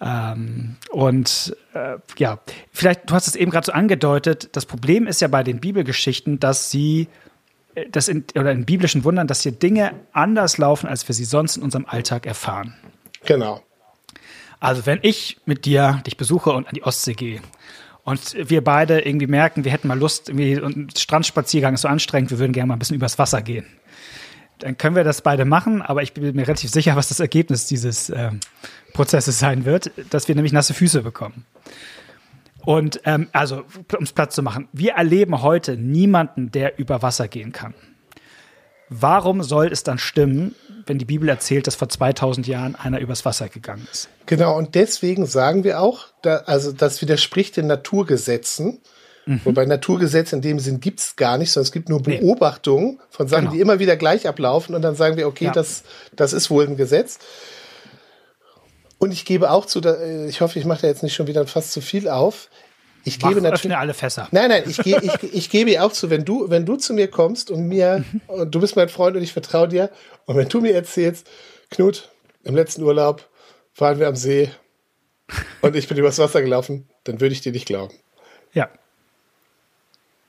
Ähm, 0.00 0.76
und 0.90 1.56
äh, 1.74 1.96
ja, 2.18 2.40
vielleicht, 2.72 3.10
du 3.10 3.14
hast 3.14 3.26
es 3.26 3.36
eben 3.36 3.50
gerade 3.50 3.66
so 3.66 3.72
angedeutet, 3.72 4.50
das 4.52 4.66
Problem 4.66 5.06
ist 5.06 5.20
ja 5.20 5.28
bei 5.28 5.42
den 5.42 5.60
Bibelgeschichten, 5.60 6.40
dass 6.40 6.70
sie 6.70 7.08
dass 7.90 8.08
in, 8.08 8.24
oder 8.36 8.52
in 8.52 8.64
biblischen 8.64 9.04
Wundern, 9.04 9.26
dass 9.26 9.42
hier 9.42 9.52
Dinge 9.52 9.94
anders 10.12 10.58
laufen, 10.58 10.86
als 10.86 11.06
wir 11.08 11.14
sie 11.14 11.24
sonst 11.24 11.56
in 11.56 11.62
unserem 11.62 11.86
Alltag 11.86 12.26
erfahren. 12.26 12.74
Genau. 13.24 13.62
Also 14.60 14.86
wenn 14.86 15.00
ich 15.02 15.38
mit 15.44 15.64
dir 15.64 16.00
dich 16.06 16.16
besuche 16.16 16.50
und 16.52 16.66
an 16.68 16.74
die 16.74 16.84
Ostsee 16.84 17.14
gehe 17.14 17.40
und 18.04 18.36
wir 18.48 18.62
beide 18.62 19.00
irgendwie 19.00 19.26
merken, 19.26 19.64
wir 19.64 19.72
hätten 19.72 19.88
mal 19.88 19.98
Lust, 19.98 20.28
irgendwie 20.28 20.56
ein 20.56 20.88
Strandspaziergang 20.96 21.74
ist 21.74 21.82
so 21.82 21.88
anstrengend, 21.88 22.30
wir 22.30 22.38
würden 22.38 22.52
gerne 22.52 22.68
mal 22.68 22.76
ein 22.76 22.78
bisschen 22.78 22.96
übers 22.96 23.18
Wasser 23.18 23.42
gehen. 23.42 23.66
Dann 24.64 24.78
können 24.78 24.96
wir 24.96 25.04
das 25.04 25.20
beide 25.20 25.44
machen, 25.44 25.82
aber 25.82 26.02
ich 26.02 26.14
bin 26.14 26.24
mir 26.34 26.48
relativ 26.48 26.70
sicher, 26.70 26.96
was 26.96 27.08
das 27.08 27.20
Ergebnis 27.20 27.66
dieses 27.66 28.08
äh, 28.08 28.30
Prozesses 28.94 29.38
sein 29.38 29.66
wird, 29.66 29.90
dass 30.08 30.26
wir 30.26 30.34
nämlich 30.34 30.54
nasse 30.54 30.72
Füße 30.72 31.02
bekommen. 31.02 31.44
Und 32.64 32.98
ähm, 33.04 33.28
also, 33.32 33.64
um 33.94 34.04
es 34.04 34.14
Platz 34.14 34.34
zu 34.34 34.42
machen, 34.42 34.68
wir 34.72 34.94
erleben 34.94 35.42
heute 35.42 35.76
niemanden, 35.76 36.50
der 36.50 36.78
über 36.78 37.02
Wasser 37.02 37.28
gehen 37.28 37.52
kann. 37.52 37.74
Warum 38.88 39.42
soll 39.42 39.66
es 39.66 39.82
dann 39.82 39.98
stimmen, 39.98 40.54
wenn 40.86 40.96
die 40.96 41.04
Bibel 41.04 41.28
erzählt, 41.28 41.66
dass 41.66 41.74
vor 41.74 41.90
2000 41.90 42.46
Jahren 42.46 42.74
einer 42.74 43.00
übers 43.00 43.26
Wasser 43.26 43.50
gegangen 43.50 43.86
ist? 43.92 44.08
Genau, 44.24 44.56
und 44.56 44.74
deswegen 44.74 45.26
sagen 45.26 45.64
wir 45.64 45.78
auch, 45.78 46.06
da, 46.22 46.36
also 46.46 46.72
das 46.72 47.02
widerspricht 47.02 47.58
den 47.58 47.66
Naturgesetzen. 47.66 48.80
Mhm. 49.26 49.40
Wobei 49.44 49.64
Naturgesetze 49.64 50.36
in 50.36 50.42
dem 50.42 50.58
Sinn 50.58 50.80
gibt 50.80 51.00
es 51.00 51.16
gar 51.16 51.38
nicht, 51.38 51.50
sondern 51.50 51.66
es 51.66 51.72
gibt 51.72 51.88
nur 51.88 52.02
Beobachtungen 52.02 53.00
von 53.10 53.28
Sachen, 53.28 53.44
genau. 53.44 53.54
die 53.54 53.60
immer 53.60 53.78
wieder 53.78 53.96
gleich 53.96 54.28
ablaufen 54.28 54.74
und 54.74 54.82
dann 54.82 54.94
sagen 54.94 55.16
wir, 55.16 55.26
okay, 55.26 55.46
ja. 55.46 55.52
das, 55.52 55.84
das 56.14 56.32
ist 56.32 56.50
wohl 56.50 56.66
ein 56.66 56.76
Gesetz. 56.76 57.18
Und 58.98 59.12
ich 59.12 59.24
gebe 59.24 59.50
auch 59.50 59.66
zu, 59.66 59.80
äh, 59.80 60.28
ich 60.28 60.40
hoffe, 60.40 60.58
ich 60.58 60.64
mache 60.64 60.82
da 60.82 60.88
jetzt 60.88 61.02
nicht 61.02 61.14
schon 61.14 61.26
wieder 61.26 61.46
fast 61.46 61.72
zu 61.72 61.80
viel 61.80 62.08
auf. 62.08 62.48
Ich 63.04 63.20
Mach, 63.20 63.28
gebe 63.28 63.42
natürlich 63.42 63.76
alle 63.76 63.92
Fässer. 63.92 64.28
Nein, 64.30 64.48
nein, 64.48 64.64
ich, 64.66 64.78
ge, 64.78 64.98
ich, 65.02 65.34
ich 65.34 65.50
gebe 65.50 65.82
auch 65.82 65.92
zu, 65.92 66.08
wenn 66.08 66.24
du, 66.24 66.48
wenn 66.48 66.64
du 66.64 66.76
zu 66.76 66.94
mir 66.94 67.08
kommst 67.08 67.50
und 67.50 67.68
mir, 67.68 67.98
mhm. 67.98 68.20
und 68.28 68.54
du 68.54 68.60
bist 68.60 68.76
mein 68.76 68.88
Freund 68.88 69.16
und 69.16 69.22
ich 69.22 69.32
vertraue 69.32 69.68
dir, 69.68 69.90
und 70.24 70.36
wenn 70.36 70.48
du 70.48 70.60
mir 70.60 70.74
erzählst, 70.74 71.28
Knut, 71.70 72.10
im 72.44 72.54
letzten 72.54 72.82
Urlaub 72.82 73.28
waren 73.76 73.98
wir 73.98 74.08
am 74.08 74.16
See 74.16 74.50
und 75.60 75.76
ich 75.76 75.88
bin 75.88 75.98
übers 75.98 76.18
Wasser 76.18 76.40
gelaufen, 76.40 76.88
dann 77.04 77.20
würde 77.20 77.34
ich 77.34 77.42
dir 77.42 77.52
nicht 77.52 77.66
glauben. 77.66 77.94
Ja. 78.52 78.70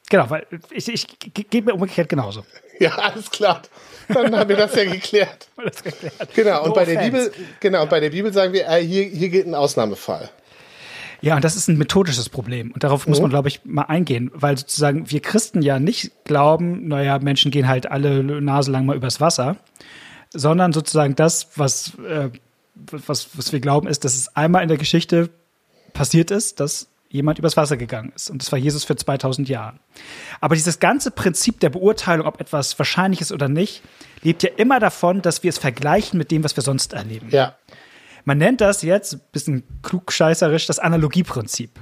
Genau, 0.10 0.30
weil 0.30 0.46
ich, 0.72 0.88
ich 0.88 1.08
gebe 1.50 1.68
mir 1.68 1.74
umgekehrt 1.74 2.10
genauso. 2.10 2.46
Ja, 2.78 2.94
alles 2.96 3.32
klar. 3.32 3.62
Dann 4.10 4.38
haben 4.38 4.50
wir 4.50 4.58
das 4.58 4.76
ja 4.76 4.84
geklärt. 4.84 5.48
das 5.64 5.82
geklärt. 5.82 6.14
Genau, 6.36 6.64
und 6.64 6.68
no 6.68 6.76
bei 6.76 6.84
der 6.84 7.00
Bibel, 7.00 7.32
genau, 7.62 7.78
ja. 7.78 7.84
und 7.84 7.90
bei 7.90 8.02
der 8.02 8.10
Bibel 8.10 8.34
sagen 8.34 8.52
wir, 8.52 8.68
äh, 8.68 8.84
hier, 8.86 9.06
hier 9.06 9.30
gilt 9.30 9.48
ein 9.48 9.56
Ausnahmefall. 9.56 10.30
Ja, 11.22 11.38
und 11.38 11.46
das 11.46 11.56
ist 11.56 11.70
ein 11.70 11.78
methodisches 11.78 12.28
Problem. 12.28 12.72
Und 12.74 12.84
darauf 12.84 13.08
muss 13.08 13.22
man, 13.22 13.30
glaube 13.30 13.48
ich, 13.48 13.62
mal 13.64 13.84
eingehen, 13.84 14.30
weil 14.34 14.58
sozusagen 14.58 15.10
wir 15.10 15.22
Christen 15.22 15.62
ja 15.62 15.80
nicht 15.80 16.12
glauben, 16.26 16.90
naja, 16.90 17.18
Menschen 17.20 17.50
gehen 17.50 17.70
halt 17.70 17.90
alle 17.90 18.24
Nase 18.42 18.72
lang 18.72 18.86
mal 18.86 18.98
übers 18.98 19.22
Wasser, 19.22 19.56
sondern 20.34 20.74
sozusagen 20.74 21.16
das, 21.16 21.48
was, 21.56 21.94
äh, 22.00 22.30
was, 22.92 23.30
was 23.38 23.54
wir 23.54 23.62
glauben, 23.62 23.88
ist, 23.88 24.04
dass 24.04 24.16
es 24.16 24.36
einmal 24.36 24.64
in 24.64 24.68
der 24.68 24.78
Geschichte 24.78 25.30
passiert 25.94 26.30
ist, 26.30 26.60
dass 26.60 26.90
jemand 27.16 27.40
übers 27.40 27.58
Wasser 27.58 27.78
gegangen 27.78 28.12
ist. 28.16 28.30
Und 28.30 28.42
das 28.42 28.52
war 28.52 28.60
Jesus 28.60 28.84
für 28.84 28.96
2000 28.96 29.50
Jahre. 29.50 29.80
Aber 30.42 30.56
dieses 30.56 30.80
ganze 30.80 31.12
Prinzip 31.12 31.60
der 31.60 31.70
Beurteilung, 31.70 32.28
ob 32.28 32.40
etwas 32.40 32.78
wahrscheinlich 32.78 33.22
ist 33.22 33.32
oder 33.32 33.50
nicht, 33.50 33.82
lebt 34.22 34.44
ja 34.44 34.50
immer 34.58 34.80
davon, 34.80 35.22
dass 35.22 35.44
wir 35.44 35.50
es 35.50 35.58
vergleichen 35.58 36.18
mit 36.18 36.32
dem, 36.32 36.44
was 36.44 36.56
wir 36.56 36.64
sonst 36.64 36.94
erleben. 36.94 37.30
Ja. 37.32 37.56
Man 38.26 38.38
nennt 38.38 38.62
das 38.62 38.82
jetzt, 38.82 39.14
ein 39.14 39.22
bisschen 39.32 39.64
klugscheißerisch, 39.84 40.66
das 40.66 40.80
Analogieprinzip. 40.80 41.80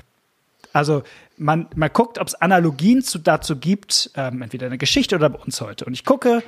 Also 0.74 1.04
man, 1.38 1.68
man 1.76 1.92
guckt, 1.92 2.20
ob 2.20 2.28
es 2.28 2.36
Analogien 2.36 3.02
zu, 3.02 3.20
dazu 3.20 3.58
gibt, 3.58 4.12
ähm, 4.16 4.42
entweder 4.42 4.68
in 4.68 4.72
der 4.72 4.78
Geschichte 4.78 5.16
oder 5.16 5.30
bei 5.30 5.40
uns 5.40 5.62
heute. 5.62 5.86
Und 5.86 5.94
ich 5.94 6.04
gucke, 6.04 6.44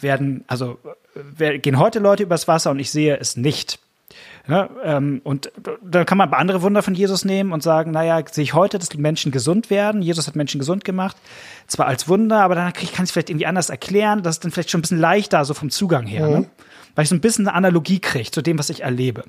werden, 0.00 0.44
also 0.46 0.78
wer, 1.14 1.58
gehen 1.58 1.78
heute 1.78 1.98
Leute 1.98 2.24
übers 2.24 2.48
Wasser 2.48 2.70
und 2.70 2.78
ich 2.78 2.90
sehe 2.90 3.16
es 3.18 3.36
nicht. 3.36 3.78
Ja, 4.48 4.70
ähm, 4.84 5.20
und 5.24 5.50
dann 5.82 6.06
kann 6.06 6.18
man 6.18 6.32
andere 6.32 6.62
Wunder 6.62 6.82
von 6.82 6.94
Jesus 6.94 7.24
nehmen 7.24 7.52
und 7.52 7.62
sagen, 7.62 7.90
naja, 7.90 8.22
sehe 8.30 8.44
ich 8.44 8.54
heute, 8.54 8.78
dass 8.78 8.94
Menschen 8.94 9.32
gesund 9.32 9.70
werden. 9.70 10.02
Jesus 10.02 10.28
hat 10.28 10.36
Menschen 10.36 10.60
gesund 10.60 10.84
gemacht. 10.84 11.16
Zwar 11.66 11.86
als 11.86 12.08
Wunder, 12.08 12.42
aber 12.42 12.54
dann 12.54 12.72
kann 12.72 12.84
ich 12.84 12.98
es 12.98 13.10
vielleicht 13.10 13.30
irgendwie 13.30 13.46
anders 13.46 13.70
erklären. 13.70 14.22
Das 14.22 14.36
ist 14.36 14.44
dann 14.44 14.52
vielleicht 14.52 14.70
schon 14.70 14.78
ein 14.78 14.82
bisschen 14.82 15.00
leichter, 15.00 15.44
so 15.44 15.52
vom 15.52 15.70
Zugang 15.70 16.06
her. 16.06 16.28
Ne? 16.28 16.36
Mhm. 16.36 16.40
Ne? 16.42 16.50
Weil 16.94 17.02
ich 17.02 17.08
so 17.08 17.16
ein 17.16 17.20
bisschen 17.20 17.46
eine 17.48 17.56
Analogie 17.56 17.98
kriege 17.98 18.30
zu 18.30 18.40
dem, 18.40 18.58
was 18.58 18.70
ich 18.70 18.82
erlebe. 18.82 19.24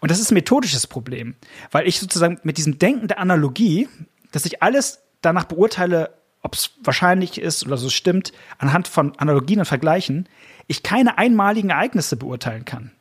Und 0.00 0.10
das 0.10 0.18
ist 0.18 0.30
ein 0.30 0.34
methodisches 0.34 0.86
Problem. 0.86 1.34
Weil 1.70 1.86
ich 1.86 2.00
sozusagen 2.00 2.40
mit 2.42 2.56
diesem 2.56 2.78
Denken 2.78 3.06
der 3.06 3.18
Analogie, 3.18 3.88
dass 4.32 4.46
ich 4.46 4.62
alles 4.62 5.02
danach 5.20 5.44
beurteile, 5.44 6.14
ob 6.42 6.54
es 6.54 6.70
wahrscheinlich 6.82 7.40
ist 7.40 7.66
oder 7.66 7.76
so 7.76 7.88
stimmt, 7.90 8.32
anhand 8.58 8.88
von 8.88 9.16
Analogien 9.18 9.60
und 9.60 9.66
Vergleichen, 9.66 10.28
ich 10.66 10.82
keine 10.82 11.18
einmaligen 11.18 11.70
Ereignisse 11.70 12.16
beurteilen 12.16 12.64
kann. 12.64 12.92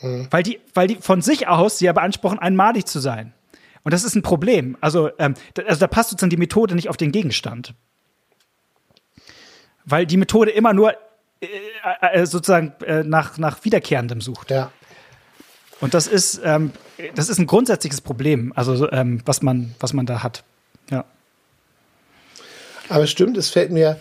Mhm. 0.00 0.28
Weil, 0.30 0.42
die, 0.42 0.60
weil 0.74 0.88
die 0.88 0.96
von 0.96 1.22
sich 1.22 1.48
aus 1.48 1.78
sie 1.78 1.86
ja 1.86 1.92
beanspruchen, 1.92 2.38
einmalig 2.38 2.86
zu 2.86 3.00
sein. 3.00 3.32
Und 3.82 3.92
das 3.92 4.04
ist 4.04 4.14
ein 4.14 4.22
Problem. 4.22 4.76
Also, 4.80 5.10
ähm, 5.18 5.34
da, 5.54 5.62
also 5.62 5.80
da 5.80 5.86
passt 5.86 6.10
sozusagen 6.10 6.30
die 6.30 6.36
Methode 6.36 6.74
nicht 6.74 6.88
auf 6.88 6.96
den 6.96 7.12
Gegenstand. 7.12 7.74
Weil 9.84 10.06
die 10.06 10.16
Methode 10.16 10.50
immer 10.50 10.72
nur 10.72 10.94
äh, 11.40 11.46
äh, 12.00 12.26
sozusagen 12.26 12.72
äh, 12.84 13.04
nach, 13.04 13.38
nach 13.38 13.64
Wiederkehrendem 13.64 14.20
sucht. 14.20 14.50
Ja. 14.50 14.72
Und 15.80 15.94
das 15.94 16.06
ist, 16.06 16.40
ähm, 16.44 16.72
das 17.14 17.28
ist 17.28 17.38
ein 17.38 17.46
grundsätzliches 17.46 18.00
Problem, 18.00 18.52
also 18.56 18.90
ähm, 18.90 19.22
was, 19.24 19.42
man, 19.42 19.74
was 19.78 19.92
man 19.92 20.06
da 20.06 20.22
hat. 20.22 20.42
Ja. 20.90 21.04
Aber 22.88 23.06
stimmt, 23.06 23.36
es 23.36 23.50
fällt 23.50 23.70
mir, 23.70 23.98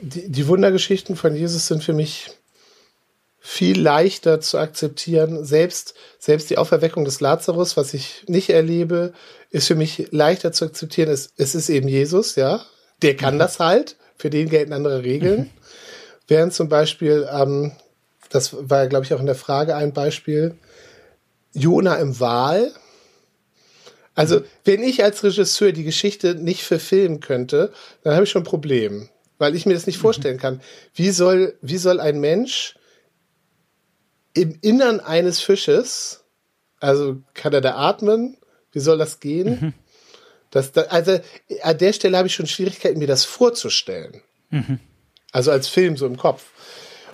die, 0.00 0.30
die 0.30 0.46
Wundergeschichten 0.46 1.16
von 1.16 1.34
Jesus 1.34 1.66
sind 1.66 1.84
für 1.84 1.92
mich 1.92 2.30
viel 3.40 3.80
leichter 3.80 4.40
zu 4.40 4.58
akzeptieren. 4.58 5.44
Selbst, 5.44 5.94
selbst 6.18 6.50
die 6.50 6.58
Auferweckung 6.58 7.04
des 7.04 7.20
Lazarus, 7.20 7.76
was 7.76 7.94
ich 7.94 8.24
nicht 8.28 8.50
erlebe, 8.50 9.14
ist 9.50 9.66
für 9.66 9.74
mich 9.74 10.08
leichter 10.10 10.52
zu 10.52 10.66
akzeptieren. 10.66 11.10
Es, 11.10 11.32
es 11.36 11.54
ist 11.54 11.70
eben 11.70 11.88
Jesus, 11.88 12.36
ja. 12.36 12.64
Der 13.02 13.16
kann 13.16 13.34
mhm. 13.34 13.38
das 13.40 13.58
halt. 13.58 13.96
Für 14.16 14.28
den 14.28 14.50
gelten 14.50 14.74
andere 14.74 15.02
Regeln. 15.02 15.40
Mhm. 15.40 15.50
Während 16.28 16.52
zum 16.52 16.68
Beispiel, 16.68 17.26
ähm, 17.32 17.72
das 18.28 18.54
war, 18.68 18.86
glaube 18.86 19.06
ich, 19.06 19.14
auch 19.14 19.20
in 19.20 19.26
der 19.26 19.34
Frage 19.34 19.74
ein 19.74 19.94
Beispiel, 19.94 20.54
Jona 21.54 21.96
im 21.96 22.20
Wahl. 22.20 22.70
Also, 24.14 24.42
wenn 24.64 24.82
ich 24.82 25.02
als 25.02 25.24
Regisseur 25.24 25.72
die 25.72 25.84
Geschichte 25.84 26.34
nicht 26.34 26.62
verfilmen 26.62 27.20
könnte, 27.20 27.72
dann 28.02 28.14
habe 28.14 28.24
ich 28.24 28.30
schon 28.30 28.42
ein 28.42 28.44
Problem, 28.46 29.08
weil 29.38 29.56
ich 29.56 29.64
mir 29.64 29.72
das 29.72 29.86
nicht 29.86 29.96
mhm. 29.96 30.02
vorstellen 30.02 30.38
kann. 30.38 30.60
Wie 30.94 31.10
soll, 31.10 31.54
wie 31.62 31.78
soll 31.78 31.98
ein 31.98 32.20
Mensch 32.20 32.74
im 34.34 34.58
Innern 34.60 35.00
eines 35.00 35.40
Fisches, 35.40 36.24
also 36.78 37.18
kann 37.34 37.52
er 37.52 37.60
da 37.60 37.76
atmen? 37.76 38.36
Wie 38.72 38.80
soll 38.80 38.98
das 38.98 39.20
gehen? 39.20 39.58
Mhm. 39.60 39.74
Das, 40.50 40.76
also 40.76 41.20
an 41.62 41.78
der 41.78 41.92
Stelle 41.92 42.16
habe 42.16 42.26
ich 42.26 42.34
schon 42.34 42.46
Schwierigkeiten, 42.46 42.98
mir 42.98 43.06
das 43.06 43.24
vorzustellen. 43.24 44.22
Mhm. 44.50 44.80
Also 45.32 45.50
als 45.50 45.68
Film 45.68 45.96
so 45.96 46.06
im 46.06 46.16
Kopf. 46.16 46.46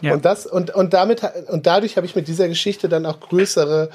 Ja. 0.00 0.14
Und 0.14 0.24
das 0.24 0.46
und 0.46 0.74
und 0.74 0.92
damit 0.92 1.22
und 1.48 1.66
dadurch 1.66 1.96
habe 1.96 2.06
ich 2.06 2.14
mit 2.14 2.28
dieser 2.28 2.48
Geschichte 2.48 2.88
dann 2.88 3.06
auch 3.06 3.20
größere, 3.20 3.90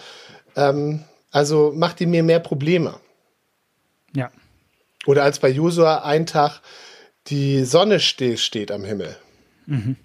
ähm, 0.55 1.03
also 1.31 1.71
macht 1.75 1.99
die 1.99 2.05
mir 2.05 2.23
mehr 2.23 2.39
Probleme. 2.39 2.95
Ja. 4.15 4.31
Oder 5.05 5.23
als 5.23 5.39
bei 5.39 5.49
Josua 5.49 6.03
ein 6.03 6.25
Tag 6.25 6.61
die 7.27 7.63
Sonne 7.65 7.99
still 7.99 8.37
steht 8.37 8.71
am 8.71 8.83
Himmel. 8.83 9.15
Mhm. 9.65 9.95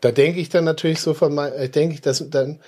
Da 0.00 0.10
denke 0.10 0.40
ich 0.40 0.48
dann 0.48 0.64
natürlich 0.64 1.00
so 1.00 1.14
von 1.14 1.34
mal, 1.34 1.52
äh, 1.52 1.68
denke 1.68 1.94
ich, 1.94 2.00
dass 2.00 2.28
dann, 2.30 2.60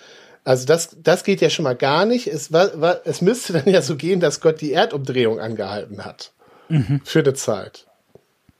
also 0.45 0.67
das, 0.67 0.97
das 1.03 1.25
geht 1.25 1.41
ja 1.41 1.51
schon 1.51 1.65
mal 1.65 1.77
gar 1.77 2.05
nicht. 2.05 2.27
Es, 2.27 2.53
war, 2.53 2.81
war, 2.81 3.01
es 3.05 3.21
müsste 3.23 3.53
dann 3.55 3.69
ja 3.69 3.83
so 3.83 3.97
gehen, 3.97 4.21
dass 4.21 4.41
Gott 4.41 4.61
die 4.61 4.73
Erdumdrehung 4.73 5.41
angehalten 5.41 6.05
hat. 6.05 6.33
Mhm. 6.69 7.01
Für 7.05 7.21
eine 7.21 7.35
Zeit. 7.35 7.87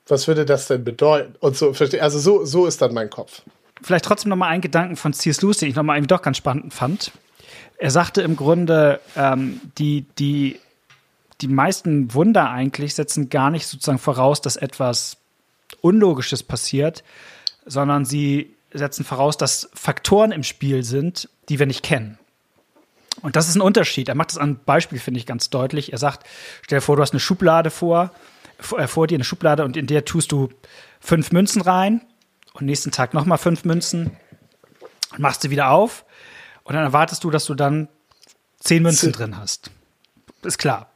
Was 0.07 0.29
würde 0.29 0.45
das 0.45 0.67
denn 0.67 0.85
bedeuten? 0.85 1.35
Und 1.41 1.57
so, 1.57 1.73
also 2.01 2.19
so, 2.19 2.45
so 2.45 2.67
ist 2.67 2.83
dann 2.83 2.93
mein 2.93 3.11
Kopf. 3.11 3.43
Vielleicht 3.83 4.05
trotzdem 4.05 4.31
noch 4.31 4.37
mal 4.37 4.49
ein 4.49 4.61
Gedanken 4.61 4.97
von 4.97 5.13
C.S. 5.13 5.43
Lewis, 5.43 5.59
den 5.59 5.69
ich 5.69 5.75
noch 5.75 5.83
mal 5.83 5.97
irgendwie 5.97 6.15
doch 6.15 6.23
ganz 6.23 6.37
spannend 6.37 6.73
fand. 6.75 7.13
Er 7.79 7.91
sagte 7.91 8.23
im 8.23 8.37
Grunde, 8.37 9.01
ähm, 9.17 9.61
die, 9.79 10.07
die, 10.19 10.61
die 11.41 11.49
meisten 11.49 12.15
Wunder 12.15 12.51
eigentlich 12.51 12.95
setzen 12.95 13.29
gar 13.29 13.51
nicht 13.51 13.67
sozusagen 13.67 13.99
voraus, 13.99 14.41
dass 14.41 14.57
etwas 14.57 15.17
Unlogisches 15.81 16.43
passiert, 16.43 17.03
sondern 17.67 18.05
sie 18.05 18.52
setzen 18.73 19.05
voraus, 19.05 19.37
dass 19.37 19.71
Faktoren 19.75 20.33
im 20.33 20.43
Spiel 20.43 20.83
sind, 20.83 21.29
die 21.49 21.59
wir 21.59 21.67
nicht 21.67 21.83
kennen. 21.83 22.19
Und 23.21 23.37
das 23.37 23.49
ist 23.49 23.57
ein 23.57 23.61
Unterschied. 23.61 24.09
Er 24.09 24.15
macht 24.15 24.31
das 24.31 24.39
an 24.39 24.59
Beispiel, 24.65 24.99
finde 24.99 25.19
ich, 25.19 25.27
ganz 25.27 25.51
deutlich. 25.51 25.93
Er 25.93 25.99
sagt, 25.99 26.27
stell 26.63 26.79
dir 26.79 26.83
vor, 26.83 26.97
du 26.97 27.03
hast 27.03 27.13
eine 27.13 27.21
Schublade 27.21 27.71
vor, 27.71 28.11
vor, 28.59 28.79
äh, 28.79 28.89
vor 28.89 29.07
dir, 29.07 29.17
eine 29.17 29.25
Schublade, 29.25 29.65
und 29.65 29.77
in 29.77 29.87
der 29.87 30.05
tust 30.05 30.33
du 30.33 30.49
fünf 31.01 31.33
Münzen 31.33 31.61
rein 31.61 32.01
und 32.55 32.67
nächsten 32.67 32.91
Tag 32.91 33.13
nochmal 33.15 33.39
fünf 33.39 33.65
Münzen 33.65 34.17
und 35.13 35.19
machst 35.19 35.43
sie 35.43 35.51
wieder 35.51 35.71
auf. 35.71 36.05
Und 36.65 36.75
dann 36.75 36.85
erwartest 36.85 37.23
du, 37.25 37.31
dass 37.31 37.45
du 37.45 37.55
dann 37.55 37.89
zehn 38.61 38.83
Münzen 38.83 39.13
drin 39.13 39.37
hast. 39.37 39.71
Ist 40.43 40.59
klar. 40.59 40.91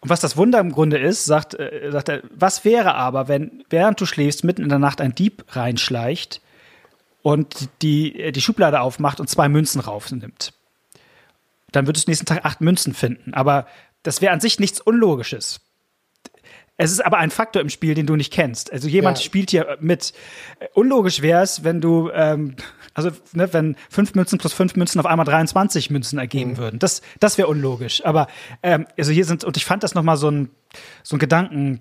Und 0.00 0.10
was 0.10 0.20
das 0.20 0.36
Wunder 0.36 0.60
im 0.60 0.70
Grunde 0.70 0.98
ist, 0.98 1.24
sagt, 1.24 1.54
äh, 1.54 1.90
sagt 1.90 2.08
er, 2.08 2.22
was 2.30 2.64
wäre 2.64 2.94
aber, 2.94 3.26
wenn 3.26 3.64
während 3.68 4.00
du 4.00 4.06
schläfst, 4.06 4.44
mitten 4.44 4.62
in 4.62 4.68
der 4.68 4.78
Nacht 4.78 5.00
ein 5.00 5.14
Dieb 5.14 5.44
reinschleicht 5.48 6.40
und 7.28 7.68
die, 7.82 8.32
die 8.32 8.40
Schublade 8.40 8.80
aufmacht 8.80 9.20
und 9.20 9.28
zwei 9.28 9.50
Münzen 9.50 9.80
raufnimmt? 9.80 10.54
Dann 11.72 11.86
würdest 11.86 12.06
du 12.06 12.10
nächsten 12.10 12.24
Tag 12.24 12.46
acht 12.46 12.62
Münzen 12.62 12.94
finden. 12.94 13.34
Aber 13.34 13.66
das 14.02 14.22
wäre 14.22 14.32
an 14.32 14.40
sich 14.40 14.58
nichts 14.58 14.80
Unlogisches. 14.80 15.60
Es 16.78 16.90
ist 16.90 17.04
aber 17.04 17.18
ein 17.18 17.30
Faktor 17.30 17.60
im 17.60 17.68
Spiel, 17.68 17.94
den 17.94 18.06
du 18.06 18.16
nicht 18.16 18.32
kennst. 18.32 18.72
Also 18.72 18.88
jemand 18.88 19.18
ja. 19.18 19.24
spielt 19.24 19.50
hier 19.50 19.76
mit. 19.80 20.14
Unlogisch 20.72 21.20
wäre 21.20 21.42
es, 21.42 21.64
wenn 21.64 21.82
du, 21.82 22.08
ähm, 22.14 22.54
also 22.94 23.10
ne, 23.32 23.52
wenn 23.52 23.76
fünf 23.90 24.14
Münzen 24.14 24.38
plus 24.38 24.54
fünf 24.54 24.76
Münzen 24.76 24.98
auf 24.98 25.06
einmal 25.06 25.26
23 25.26 25.90
Münzen 25.90 26.18
ergeben 26.18 26.52
mhm. 26.52 26.56
würden. 26.56 26.78
Das, 26.78 27.02
das 27.20 27.36
wäre 27.36 27.48
unlogisch. 27.48 28.04
Aber 28.06 28.28
ähm, 28.62 28.86
also 28.96 29.10
hier 29.10 29.24
sind, 29.26 29.44
und 29.44 29.58
ich 29.58 29.66
fand 29.66 29.82
das 29.82 29.94
nochmal 29.94 30.16
so 30.16 30.30
ein, 30.30 30.50
so 31.02 31.16
ein 31.16 31.18
Gedanken, 31.18 31.80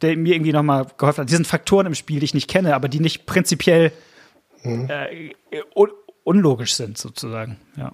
der 0.00 0.16
mir 0.16 0.34
irgendwie 0.34 0.52
nochmal 0.52 0.86
geholfen 0.96 1.22
hat. 1.22 1.28
Hier 1.28 1.36
sind 1.36 1.46
Faktoren 1.46 1.86
im 1.86 1.94
Spiel, 1.94 2.20
die 2.20 2.24
ich 2.24 2.34
nicht 2.34 2.48
kenne, 2.48 2.74
aber 2.74 2.88
die 2.88 3.00
nicht 3.00 3.26
prinzipiell 3.26 3.92
mhm. 4.62 4.88
äh, 4.88 5.34
un 5.74 5.90
unlogisch 6.24 6.74
sind, 6.74 6.98
sozusagen. 6.98 7.56
Ja. 7.76 7.92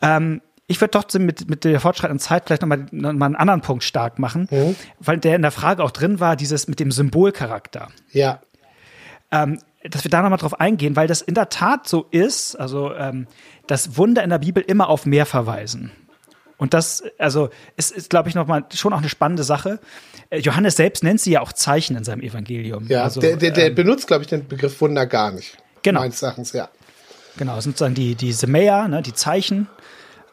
Ähm, 0.00 0.40
ich 0.66 0.80
würde 0.80 0.92
trotzdem 0.92 1.26
mit, 1.26 1.48
mit 1.50 1.64
der 1.64 1.78
fortschreitenden 1.78 2.20
Zeit 2.20 2.44
vielleicht 2.46 2.62
nochmal 2.62 2.86
noch 2.90 3.12
mal 3.12 3.26
einen 3.26 3.36
anderen 3.36 3.60
Punkt 3.60 3.84
stark 3.84 4.18
machen, 4.18 4.48
mhm. 4.50 4.74
weil 4.98 5.18
der 5.18 5.36
in 5.36 5.42
der 5.42 5.50
Frage 5.50 5.84
auch 5.84 5.90
drin 5.90 6.20
war, 6.20 6.36
dieses 6.36 6.68
mit 6.68 6.80
dem 6.80 6.90
Symbolcharakter. 6.90 7.88
Ja. 8.12 8.40
Ähm, 9.30 9.58
dass 9.82 10.04
wir 10.04 10.10
da 10.10 10.22
nochmal 10.22 10.38
drauf 10.38 10.58
eingehen, 10.58 10.96
weil 10.96 11.06
das 11.06 11.20
in 11.20 11.34
der 11.34 11.50
Tat 11.50 11.86
so 11.86 12.06
ist, 12.10 12.56
also 12.56 12.94
ähm, 12.94 13.26
dass 13.66 13.98
Wunder 13.98 14.22
in 14.22 14.30
der 14.30 14.38
Bibel 14.38 14.62
immer 14.66 14.88
auf 14.88 15.04
mehr 15.04 15.26
verweisen. 15.26 15.90
Und 16.64 16.72
das, 16.72 17.02
also, 17.18 17.50
ist, 17.76 17.90
ist 17.90 18.08
glaube 18.08 18.30
ich, 18.30 18.34
nochmal 18.34 18.64
schon 18.72 18.94
auch 18.94 18.98
eine 18.98 19.10
spannende 19.10 19.44
Sache. 19.44 19.80
Äh, 20.30 20.38
Johannes 20.38 20.76
selbst 20.76 21.04
nennt 21.04 21.20
sie 21.20 21.32
ja 21.32 21.42
auch 21.42 21.52
Zeichen 21.52 21.94
in 21.94 22.04
seinem 22.04 22.22
Evangelium. 22.22 22.86
Ja, 22.88 23.02
also, 23.02 23.20
der, 23.20 23.36
der, 23.36 23.50
der 23.50 23.66
ähm, 23.66 23.74
benutzt, 23.74 24.06
glaube 24.06 24.22
ich, 24.22 24.28
den 24.28 24.48
Begriff 24.48 24.80
Wunder 24.80 25.04
gar 25.04 25.30
nicht. 25.30 25.58
Genau. 25.82 26.00
Meines 26.00 26.22
Erachtens, 26.22 26.54
ja. 26.54 26.70
Genau, 27.36 27.60
sind 27.60 27.72
sozusagen 27.72 27.94
die, 27.94 28.14
die 28.14 28.32
Semea, 28.32 28.88
ne, 28.88 29.02
die 29.02 29.12
Zeichen. 29.12 29.68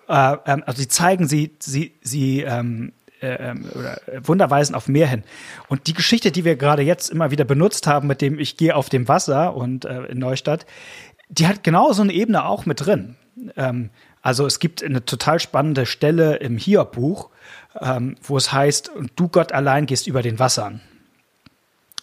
Äh, 0.07 0.37
ähm, 0.45 0.63
also 0.65 0.79
sie 0.81 0.87
zeigen 0.87 1.27
sie, 1.27 1.53
sie, 1.59 1.95
sie 2.01 2.43
ähm, 2.43 2.93
äh, 3.21 3.49
ähm, 3.49 3.65
oder 3.75 3.99
Wunder 4.23 4.49
weisen 4.49 4.73
auf 4.73 4.87
mehr 4.87 5.07
hin. 5.07 5.23
Und 5.67 5.87
die 5.87 5.93
Geschichte, 5.93 6.31
die 6.31 6.45
wir 6.45 6.55
gerade 6.55 6.81
jetzt 6.81 7.09
immer 7.09 7.29
wieder 7.29 7.43
benutzt 7.43 7.87
haben, 7.87 8.07
mit 8.07 8.21
dem 8.21 8.39
ich 8.39 8.55
gehe 8.55 8.73
auf 8.73 8.87
dem 8.87 9.09
Wasser 9.09 9.53
und 9.53 9.83
äh, 9.83 10.03
in 10.03 10.19
Neustadt, 10.19 10.65
die 11.27 11.45
hat 11.45 11.65
genau 11.65 11.91
so 11.91 12.03
eine 12.03 12.13
Ebene 12.13 12.45
auch 12.45 12.65
mit 12.65 12.85
drin. 12.85 13.17
Ähm, 13.57 13.89
also 14.21 14.45
es 14.45 14.59
gibt 14.59 14.83
eine 14.83 15.03
total 15.03 15.39
spannende 15.39 15.85
Stelle 15.85 16.37
im 16.37 16.57
Hiob-Buch, 16.57 17.29
ähm, 17.79 18.15
wo 18.21 18.37
es 18.37 18.51
heißt, 18.51 18.91
du 19.15 19.27
Gott 19.27 19.51
allein 19.51 19.85
gehst 19.85 20.07
über 20.07 20.21
den 20.21 20.39
Wassern. 20.39 20.81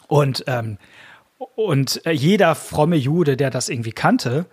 Und, 0.07 0.45
ähm, 0.47 0.79
und 1.55 2.01
jeder 2.11 2.55
fromme 2.55 2.97
Jude, 2.97 3.37
der 3.37 3.51
das 3.51 3.69
irgendwie 3.69 3.93
kannte 3.93 4.47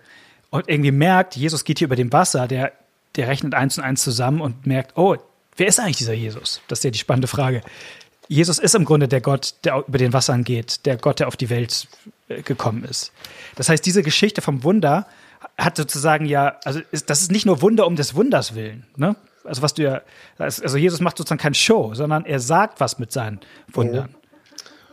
und 0.50 0.68
irgendwie 0.68 0.92
merkt, 0.92 1.34
Jesus 1.34 1.64
geht 1.64 1.78
hier 1.78 1.86
über 1.86 1.96
dem 1.96 2.12
Wasser, 2.12 2.46
der 2.46 2.72
der 3.16 3.28
rechnet 3.28 3.54
eins 3.54 3.78
und 3.78 3.84
eins 3.84 4.02
zusammen 4.02 4.40
und 4.40 4.66
merkt, 4.66 4.96
oh, 4.96 5.16
wer 5.56 5.66
ist 5.66 5.80
eigentlich 5.80 5.96
dieser 5.96 6.12
Jesus? 6.12 6.60
Das 6.68 6.80
ist 6.80 6.84
ja 6.84 6.90
die 6.90 6.98
spannende 6.98 7.28
Frage. 7.28 7.62
Jesus 8.28 8.58
ist 8.58 8.74
im 8.74 8.84
Grunde 8.84 9.08
der 9.08 9.20
Gott, 9.20 9.54
der 9.64 9.84
über 9.86 9.98
den 9.98 10.12
Wassern 10.12 10.44
geht, 10.44 10.84
der 10.84 10.96
Gott, 10.96 11.20
der 11.20 11.28
auf 11.28 11.36
die 11.36 11.48
Welt 11.48 11.88
äh, 12.28 12.42
gekommen 12.42 12.84
ist. 12.84 13.12
Das 13.54 13.68
heißt, 13.68 13.84
diese 13.86 14.02
Geschichte 14.02 14.42
vom 14.42 14.64
Wunder 14.64 15.06
hat 15.58 15.76
sozusagen 15.76 16.26
ja, 16.26 16.58
also 16.64 16.80
ist, 16.90 17.10
das 17.10 17.22
ist 17.22 17.32
nicht 17.32 17.46
nur 17.46 17.62
Wunder 17.62 17.86
um 17.86 17.96
des 17.96 18.14
Wunders 18.14 18.54
willen, 18.54 18.86
ne? 18.96 19.16
Also 19.44 19.62
was 19.62 19.74
du 19.74 19.82
ja, 19.84 20.02
also 20.38 20.76
Jesus 20.76 21.00
macht 21.00 21.18
sozusagen 21.18 21.40
kein 21.40 21.54
Show, 21.54 21.94
sondern 21.94 22.24
er 22.24 22.40
sagt 22.40 22.80
was 22.80 22.98
mit 22.98 23.12
seinen 23.12 23.40
Wundern. 23.72 24.10
Mhm. 24.10 24.16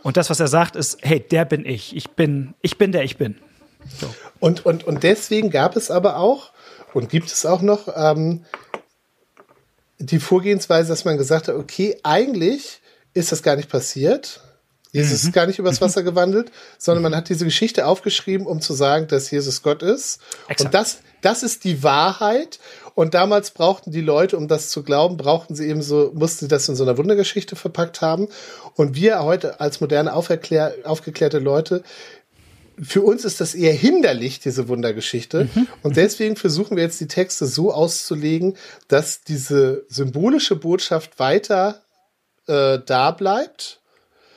Und 0.04 0.18
das, 0.18 0.30
was 0.30 0.40
er 0.40 0.48
sagt, 0.48 0.76
ist, 0.76 1.00
hey, 1.02 1.20
der 1.20 1.46
bin 1.46 1.66
ich. 1.66 1.96
Ich 1.96 2.12
bin, 2.12 2.54
ich 2.62 2.78
bin 2.78 2.92
der 2.92 3.04
ich 3.04 3.18
bin. 3.18 3.38
So. 4.00 4.14
Und, 4.40 4.66
und, 4.66 4.84
und 4.84 5.04
deswegen 5.04 5.50
gab 5.50 5.76
es 5.76 5.90
aber 5.90 6.18
auch 6.18 6.52
und 6.94 7.10
gibt 7.10 7.32
es 7.32 7.46
auch 7.46 7.62
noch 7.62 7.88
ähm, 7.96 8.46
die 9.98 10.20
Vorgehensweise, 10.20 10.90
dass 10.90 11.06
man 11.06 11.18
gesagt 11.18 11.48
hat, 11.48 11.56
okay, 11.56 11.98
eigentlich 12.04 12.82
ist 13.14 13.32
das 13.32 13.44
gar 13.44 13.56
nicht 13.56 13.70
passiert. 13.70 14.42
Jesus 14.94 15.24
mhm. 15.24 15.30
ist 15.30 15.34
gar 15.34 15.48
nicht 15.48 15.60
übers 15.60 15.82
Wasser 15.82 16.04
gewandelt, 16.04 16.52
sondern 16.78 17.02
man 17.04 17.16
hat 17.16 17.28
diese 17.28 17.46
Geschichte 17.46 17.88
aufgeschrieben, 17.88 18.46
um 18.46 18.62
zu 18.62 18.74
sagen, 18.74 19.08
dass 19.08 19.30
Jesus 19.32 19.64
Gott 19.64 19.82
ist. 19.82 20.22
Exakt. 20.48 20.62
Und 20.62 20.74
das, 20.74 21.00
das 21.22 21.44
ist 21.44 21.64
die 21.64 21.84
Wahrheit. 21.84 22.60
Und 22.94 23.16
damals 23.16 23.52
brauchten 23.52 23.92
die 23.92 24.02
Leute, 24.02 24.38
um 24.38 24.48
das 24.48 24.70
zu 24.70 24.84
glauben, 24.84 25.18
brauchten 25.18 25.56
sie 25.56 25.68
eben 25.68 25.82
so, 25.82 26.12
mussten 26.14 26.46
sie 26.46 26.48
das 26.48 26.70
in 26.70 26.76
so 26.76 26.84
einer 26.84 26.98
Wundergeschichte 26.98 27.56
verpackt 27.56 28.02
haben. 28.02 28.30
Und 28.76 28.96
wir 28.96 29.24
heute 29.24 29.60
als 29.60 29.82
moderne, 29.82 30.14
aufgeklärte 30.14 31.40
Leute, 31.40 31.84
für 32.82 33.02
uns 33.02 33.26
ist 33.26 33.42
das 33.42 33.56
eher 33.56 33.74
hinderlich, 33.74 34.40
diese 34.40 34.68
Wundergeschichte. 34.68 35.50
Mhm. 35.54 35.68
Und 35.82 35.98
deswegen 35.98 36.36
versuchen 36.36 36.78
wir 36.78 36.84
jetzt 36.84 37.00
die 37.00 37.08
Texte 37.08 37.48
so 37.48 37.74
auszulegen, 37.74 38.58
dass 38.88 39.24
diese 39.24 39.86
symbolische 39.90 40.56
Botschaft 40.56 41.20
weiter 41.20 41.82
äh, 42.48 42.80
da 42.86 43.12
bleibt, 43.12 43.82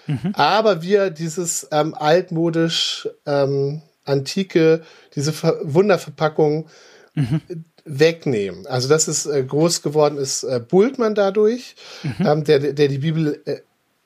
mhm. 0.07 0.33
aber 0.35 0.83
wir 0.83 1.11
dieses 1.11 1.69
ähm, 1.71 1.95
altmodisch 1.95 3.09
ähm, 3.27 3.83
antike, 4.05 4.83
diese 5.14 5.33
Ver 5.33 5.59
Wunderverpackung 5.62 6.66
mhm. 7.14 7.40
wegnehmen. 7.85 8.66
Also 8.66 8.88
das 8.88 9.09
ist 9.09 9.27
äh, 9.27 9.42
groß 9.42 9.83
geworden 9.83 10.19
ist 10.19 10.45
äh, 10.45 10.61
Bultmann 10.61 11.14
dadurch, 11.14 11.77
mhm. 12.03 12.27
ähm, 12.27 12.45
der, 12.45 12.59
der 12.73 12.88
die 12.88 12.99
Bibel 12.99 13.40
äh, 13.45 13.61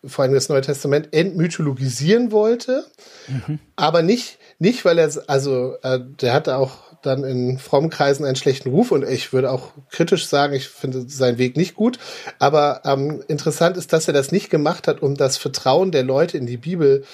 vor 0.04 0.24
allem 0.24 0.34
das 0.34 0.48
Neue 0.48 0.62
Testament 0.62 1.08
entmythologisieren 1.12 2.32
wollte, 2.32 2.86
mhm. 3.28 3.58
aber 3.76 4.02
nicht, 4.02 4.38
nicht, 4.58 4.84
weil 4.84 4.98
er, 4.98 5.10
also 5.26 5.76
äh, 5.82 6.00
der 6.20 6.32
hatte 6.32 6.56
auch 6.56 6.89
dann 7.02 7.24
in 7.24 7.58
frommen 7.58 7.90
Kreisen 7.90 8.24
einen 8.24 8.36
schlechten 8.36 8.70
Ruf 8.70 8.90
und 8.90 9.08
ich 9.08 9.32
würde 9.32 9.50
auch 9.50 9.72
kritisch 9.90 10.26
sagen, 10.26 10.54
ich 10.54 10.68
finde 10.68 11.08
seinen 11.08 11.38
Weg 11.38 11.56
nicht 11.56 11.74
gut. 11.74 11.98
Aber 12.38 12.82
ähm, 12.84 13.22
interessant 13.28 13.76
ist, 13.76 13.92
dass 13.92 14.08
er 14.08 14.14
das 14.14 14.32
nicht 14.32 14.50
gemacht 14.50 14.88
hat, 14.88 15.02
um 15.02 15.14
das 15.16 15.36
Vertrauen 15.36 15.92
der 15.92 16.02
Leute 16.02 16.38
in 16.38 16.46
die 16.46 16.56
Bibel 16.56 17.04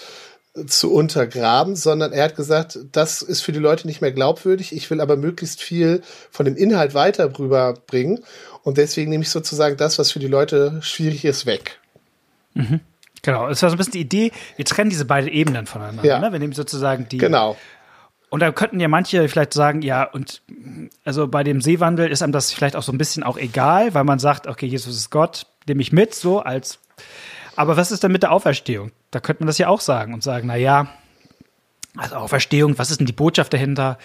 zu 0.66 0.92
untergraben, 0.92 1.77
sondern 1.77 2.12
er 2.12 2.25
hat 2.25 2.37
gesagt, 2.37 2.79
das 2.92 3.20
ist 3.20 3.42
für 3.42 3.53
die 3.53 3.59
Leute 3.59 3.87
nicht 3.87 4.01
mehr 4.01 4.12
glaubwürdig. 4.12 4.75
Ich 4.75 4.90
will 4.90 5.01
aber 5.01 5.16
möglichst 5.16 5.62
viel 5.62 6.03
von 6.31 6.46
dem 6.46 6.57
Inhalt 6.57 6.94
weiter 6.94 7.38
rüberbringen. 7.38 8.25
Und 8.62 8.79
deswegen 8.79 9.11
nehme 9.11 9.22
ich 9.22 9.31
sozusagen 9.31 9.77
das, 9.77 9.99
was 9.99 10.11
für 10.11 10.18
die 10.18 10.29
Leute 10.29 10.79
schwierig 10.83 11.25
ist, 11.25 11.44
weg. 11.46 11.79
Mhm. 12.55 12.81
Genau, 13.22 13.49
es 13.49 13.61
war 13.62 13.70
so 13.70 13.75
ein 13.75 13.79
bisschen 13.79 13.94
die 13.94 14.01
Idee, 14.01 14.33
wir 14.57 14.64
trennen 14.64 14.88
diese 14.88 15.05
beiden 15.05 15.29
Ebenen 15.29 15.66
voneinander. 15.66 16.05
Ja. 16.05 16.20
Ne? 16.20 16.33
Wir 16.33 16.38
nehmen 16.38 16.53
sozusagen 16.53 17.09
die. 17.09 17.18
Genau. 17.18 17.57
Und 18.37 18.40
da 18.40 18.53
könnten 18.53 18.79
ja 18.81 18.88
manche 18.88 19.27
vielleicht 19.31 19.55
sagen, 19.55 19.81
ja, 19.81 20.03
und 20.03 20.42
also 21.07 21.27
bei 21.27 21.42
dem 21.42 21.62
Seewandel 21.62 22.11
ist 22.11 22.20
einem 22.20 22.33
das 22.35 22.53
vielleicht 22.53 22.77
auch 22.77 22.83
so 22.83 22.92
ein 22.92 22.99
bisschen 22.99 23.22
auch 23.22 23.38
egal, 23.38 23.94
weil 23.94 24.05
man 24.05 24.18
sagt, 24.18 24.46
okay, 24.46 24.66
Jesus 24.66 24.94
ist 24.94 25.09
Gott, 25.09 25.46
nehme 25.66 25.81
ich 25.81 25.90
mit, 25.90 26.14
so 26.14 26.40
als. 26.40 26.79
Aber 27.57 27.79
was 27.79 27.90
ist 27.90 28.03
denn 28.03 28.12
mit 28.12 28.22
der 28.22 28.33
Auferstehung? 28.33 28.92
Da 29.11 29.20
könnte 29.20 29.42
man 29.42 29.46
das 29.46 29.57
ja 29.57 29.68
auch 29.68 29.81
sagen 29.81 30.12
und 30.12 30.22
sagen, 30.22 30.49
na 30.49 30.57
ja, 30.57 30.88
also 31.96 32.16
Auferstehung, 32.16 32.79
was 32.79 32.90
ist 32.90 33.01
denn 33.01 33.07
die 33.07 33.14
Botschaft 33.14 33.55
dahinter? 33.55 33.96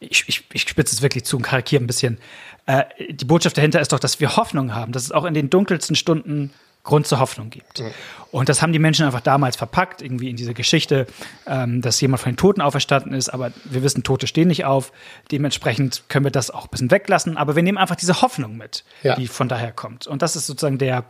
Ich, 0.00 0.24
ich, 0.26 0.44
ich 0.52 0.62
spitze 0.62 0.96
es 0.96 1.02
wirklich 1.02 1.24
zu 1.24 1.36
und 1.36 1.42
karikiere 1.42 1.80
ein 1.80 1.86
bisschen. 1.86 2.18
Äh, 2.66 2.82
die 3.10 3.26
Botschaft 3.26 3.58
dahinter 3.58 3.80
ist 3.80 3.92
doch, 3.92 4.00
dass 4.00 4.18
wir 4.18 4.34
Hoffnung 4.34 4.74
haben, 4.74 4.90
dass 4.90 5.04
es 5.04 5.12
auch 5.12 5.24
in 5.24 5.34
den 5.34 5.50
dunkelsten 5.50 5.94
Stunden 5.94 6.50
Grund 6.88 7.06
zur 7.06 7.20
Hoffnung 7.20 7.50
gibt. 7.50 7.82
Und 8.30 8.48
das 8.48 8.62
haben 8.62 8.72
die 8.72 8.78
Menschen 8.78 9.04
einfach 9.04 9.20
damals 9.20 9.56
verpackt, 9.56 10.00
irgendwie 10.00 10.30
in 10.30 10.36
diese 10.36 10.54
Geschichte, 10.54 11.06
ähm, 11.46 11.82
dass 11.82 12.00
jemand 12.00 12.22
von 12.22 12.32
den 12.32 12.38
Toten 12.38 12.62
auferstanden 12.62 13.12
ist, 13.12 13.28
aber 13.28 13.52
wir 13.64 13.82
wissen, 13.82 14.04
Tote 14.04 14.26
stehen 14.26 14.48
nicht 14.48 14.64
auf. 14.64 14.90
Dementsprechend 15.30 16.04
können 16.08 16.24
wir 16.24 16.30
das 16.30 16.50
auch 16.50 16.64
ein 16.64 16.70
bisschen 16.70 16.90
weglassen, 16.90 17.36
aber 17.36 17.56
wir 17.56 17.62
nehmen 17.62 17.76
einfach 17.76 17.96
diese 17.96 18.22
Hoffnung 18.22 18.56
mit, 18.56 18.84
ja. 19.02 19.16
die 19.16 19.26
von 19.26 19.50
daher 19.50 19.70
kommt. 19.70 20.06
Und 20.06 20.22
das 20.22 20.34
ist 20.34 20.46
sozusagen 20.46 20.78
der, 20.78 21.04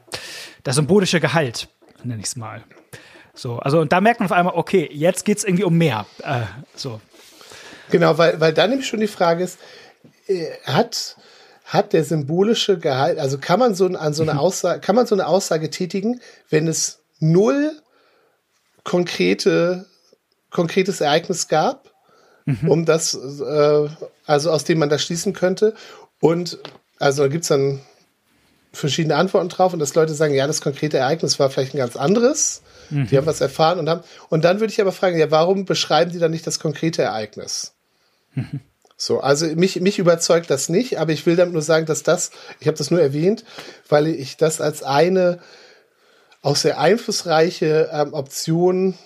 der 0.67 0.73
symbolische 0.73 1.21
Gehalt, 1.21 1.69
nenne 2.03 2.21
ich 2.21 2.27
es 2.27 2.35
mal. 2.35 2.65
So, 3.35 3.61
also 3.61 3.79
und 3.79 3.93
da 3.93 4.01
merkt 4.01 4.19
man 4.19 4.29
auf 4.29 4.37
einmal, 4.37 4.55
okay, 4.55 4.91
jetzt 4.93 5.25
geht 5.25 5.39
es 5.39 5.45
irgendwie 5.45 5.65
um 5.65 5.79
mehr. 5.79 6.07
Äh, 6.25 6.41
so. 6.75 7.01
Genau, 7.91 8.19
weil, 8.19 8.41
weil 8.41 8.53
dann 8.53 8.71
nämlich 8.71 8.89
schon 8.89 8.99
die 8.99 9.07
Frage 9.07 9.45
ist, 9.45 9.61
äh, 10.27 10.47
hat 10.65 11.17
hat 11.69 11.93
der 11.93 12.03
symbolische 12.03 12.79
Gehalt, 12.79 13.19
also 13.19 13.37
kann 13.37 13.61
man 13.61 13.75
so 13.75 13.87
an 13.87 14.15
so 14.15 14.23
eine 14.23 14.33
mhm. 14.33 14.39
Aussage, 14.39 14.81
kann 14.81 14.97
man 14.97 15.07
so 15.07 15.15
eine 15.15 15.27
Aussage 15.27 15.69
tätigen, 15.69 16.21
wenn 16.49 16.67
es 16.67 17.01
null 17.21 17.73
konkrete, 18.85 19.85
konkretes 20.51 21.03
Ereignis 21.03 21.47
gab, 21.47 21.93
mhm. 22.47 22.71
um 22.71 22.85
das, 22.87 23.13
äh, 23.15 23.89
also 24.25 24.51
aus 24.51 24.65
dem 24.65 24.79
man 24.79 24.89
das 24.89 25.03
schließen 25.03 25.35
könnte. 25.35 25.75
Und 26.21 26.59
also 26.99 27.25
da 27.25 27.29
gibt's 27.29 27.49
dann 27.49 27.81
verschiedene 28.73 29.17
Antworten 29.17 29.51
drauf 29.51 29.75
und 29.75 29.79
dass 29.79 29.95
Leute 29.95 30.15
sagen, 30.15 30.35
ja, 30.35 30.47
das 30.47 30.63
konkrete 30.63 30.97
Ereignis 30.97 31.39
war 31.39 31.51
vielleicht 31.51 31.75
ein 31.75 31.79
ganz 31.79 31.97
anderes. 31.97 32.63
Mhm. 32.89 33.09
Die 33.09 33.19
haben 33.19 33.27
was 33.27 33.43
erfahren 33.43 33.79
und 33.79 33.91
haben. 33.91 34.03
Und 34.31 34.43
dann 34.43 34.61
würde 34.61 34.73
ich 34.73 34.81
aber 34.81 34.93
fragen, 34.93 35.19
ja, 35.19 35.31
warum 35.31 35.67
beschreiben 35.67 36.13
die 36.13 36.19
dann 36.19 36.31
nicht 36.31 36.47
das 36.47 36.61
konkrete 36.61 37.03
Ereignis? 37.03 37.75
Mhm. 38.35 38.61
So, 39.01 39.21
also 39.21 39.47
mich, 39.47 39.81
mich 39.81 40.01
überzeugt 40.01 40.51
das 40.51 40.69
nicht, 40.69 40.99
aber 40.99 41.13
ich 41.13 41.25
will 41.25 41.37
damit 41.37 41.53
nur 41.53 41.63
sagen, 41.63 41.87
dass 41.87 42.03
das, 42.03 42.33
ich 42.59 42.67
habe 42.67 42.77
das 42.77 42.91
nur 42.91 43.01
erwähnt, 43.01 43.45
weil 43.89 44.09
ich 44.09 44.37
das 44.37 44.61
als 44.61 44.83
eine 44.83 45.39
auch 46.43 46.57
sehr 46.57 46.81
einflussreiche 46.81 47.91
ähm, 47.93 48.13
Option 48.13 48.99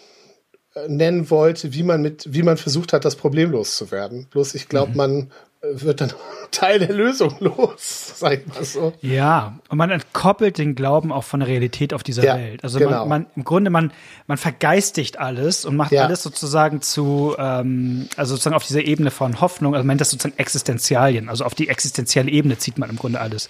äh, 0.75 0.89
nennen 0.89 1.29
wollte, 1.29 1.75
wie 1.75 1.83
man 1.83 2.01
mit, 2.01 2.33
wie 2.33 2.43
man 2.43 2.57
versucht 2.57 2.95
hat, 2.95 3.05
das 3.05 3.17
Problem 3.17 3.51
loszuwerden. 3.51 4.29
Bloß 4.31 4.55
ich 4.55 4.71
glaube, 4.71 4.93
mhm. 4.93 4.97
man 4.97 5.33
wird 5.63 6.01
dann 6.01 6.13
Teil 6.51 6.81
der 6.81 6.93
Lösung 6.93 7.35
los, 7.41 8.15
sag 8.17 8.41
ich 8.41 8.47
mal 8.47 8.65
so. 8.65 8.93
Ja, 9.01 9.59
und 9.69 9.79
man 9.79 9.91
entkoppelt 9.91 10.59
den 10.59 10.75
Glauben 10.75 11.13
auch 11.13 11.25
von 11.25 11.41
der 11.41 11.49
Realität 11.49 11.95
auf 11.95 12.03
dieser 12.03 12.25
ja, 12.25 12.37
Welt. 12.37 12.65
Also 12.65 12.79
genau. 12.79 13.07
man, 13.07 13.09
man, 13.09 13.27
im 13.37 13.45
Grunde, 13.45 13.71
man, 13.71 13.93
man 14.27 14.37
vergeistigt 14.37 15.19
alles 15.19 15.65
und 15.65 15.77
macht 15.77 15.93
ja. 15.93 16.05
alles 16.05 16.23
sozusagen 16.23 16.83
zu, 16.83 17.35
ähm, 17.39 18.09
also 18.17 18.35
sozusagen 18.35 18.57
auf 18.57 18.67
dieser 18.67 18.83
Ebene 18.83 19.11
von 19.11 19.41
Hoffnung, 19.41 19.75
also 19.75 19.83
man 19.83 19.95
nennt 19.95 20.01
das 20.01 20.11
sozusagen 20.11 20.37
Existenzialien, 20.39 21.29
also 21.29 21.45
auf 21.45 21.55
die 21.55 21.69
existenzielle 21.69 22.31
Ebene 22.31 22.59
zieht 22.59 22.77
man 22.77 22.91
im 22.91 22.97
Grunde 22.97 23.21
alles. 23.21 23.49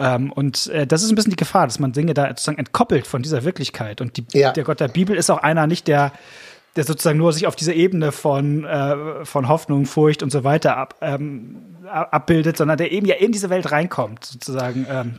Ähm, 0.00 0.32
und 0.32 0.68
äh, 0.68 0.86
das 0.86 1.02
ist 1.02 1.10
ein 1.10 1.14
bisschen 1.14 1.30
die 1.30 1.36
Gefahr, 1.36 1.66
dass 1.66 1.78
man 1.78 1.92
Dinge 1.92 2.14
da 2.14 2.28
sozusagen 2.28 2.58
entkoppelt 2.58 3.06
von 3.06 3.22
dieser 3.22 3.44
Wirklichkeit. 3.44 4.00
Und 4.00 4.16
die, 4.16 4.24
ja. 4.32 4.52
der 4.52 4.64
Gott 4.64 4.80
der 4.80 4.88
Bibel 4.88 5.16
ist 5.16 5.30
auch 5.30 5.38
einer 5.38 5.66
nicht, 5.66 5.86
der 5.86 6.12
der 6.76 6.84
sozusagen 6.84 7.18
nur 7.18 7.32
sich 7.32 7.46
auf 7.46 7.56
diese 7.56 7.72
Ebene 7.72 8.12
von, 8.12 8.64
äh, 8.64 9.24
von 9.24 9.48
Hoffnung, 9.48 9.86
Furcht 9.86 10.22
und 10.22 10.30
so 10.30 10.44
weiter 10.44 10.76
ab, 10.76 10.96
ähm, 11.00 11.76
abbildet, 11.86 12.56
sondern 12.56 12.78
der 12.78 12.92
eben 12.92 13.06
ja 13.06 13.16
in 13.16 13.32
diese 13.32 13.50
Welt 13.50 13.70
reinkommt, 13.70 14.24
sozusagen. 14.24 14.86
Ähm. 14.88 15.14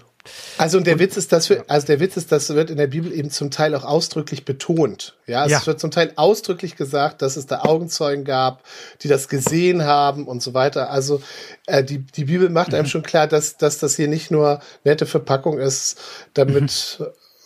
Also 0.57 0.77
und 0.77 0.87
der 0.87 0.93
und, 0.93 0.99
Witz 0.99 1.17
ist, 1.17 1.31
dass 1.31 1.49
wir, 1.49 1.65
also 1.67 1.85
der 1.85 1.99
Witz 1.99 2.15
ist, 2.15 2.31
das 2.31 2.49
wird 2.49 2.69
in 2.69 2.77
der 2.77 2.87
Bibel 2.87 3.11
eben 3.11 3.29
zum 3.29 3.51
Teil 3.51 3.75
auch 3.75 3.83
ausdrücklich 3.83 4.45
betont. 4.45 5.15
Ja, 5.27 5.41
also 5.41 5.51
ja. 5.51 5.59
es 5.59 5.67
wird 5.67 5.79
zum 5.79 5.91
Teil 5.91 6.13
ausdrücklich 6.15 6.75
gesagt, 6.75 7.21
dass 7.21 7.35
es 7.35 7.45
da 7.45 7.59
Augenzeugen 7.59 8.23
gab, 8.23 8.63
die 9.01 9.09
das 9.09 9.27
gesehen 9.27 9.83
haben 9.83 10.25
und 10.25 10.41
so 10.41 10.53
weiter. 10.53 10.89
Also 10.89 11.21
äh, 11.67 11.83
die, 11.83 11.99
die 11.99 12.25
Bibel 12.25 12.49
macht 12.49 12.73
einem 12.73 12.83
mhm. 12.83 12.89
schon 12.89 13.03
klar, 13.03 13.27
dass, 13.27 13.57
dass 13.57 13.79
das 13.79 13.95
hier 13.95 14.07
nicht 14.07 14.31
nur 14.31 14.61
nette 14.85 15.05
Verpackung 15.05 15.59
ist, 15.59 15.99
damit 16.33 16.99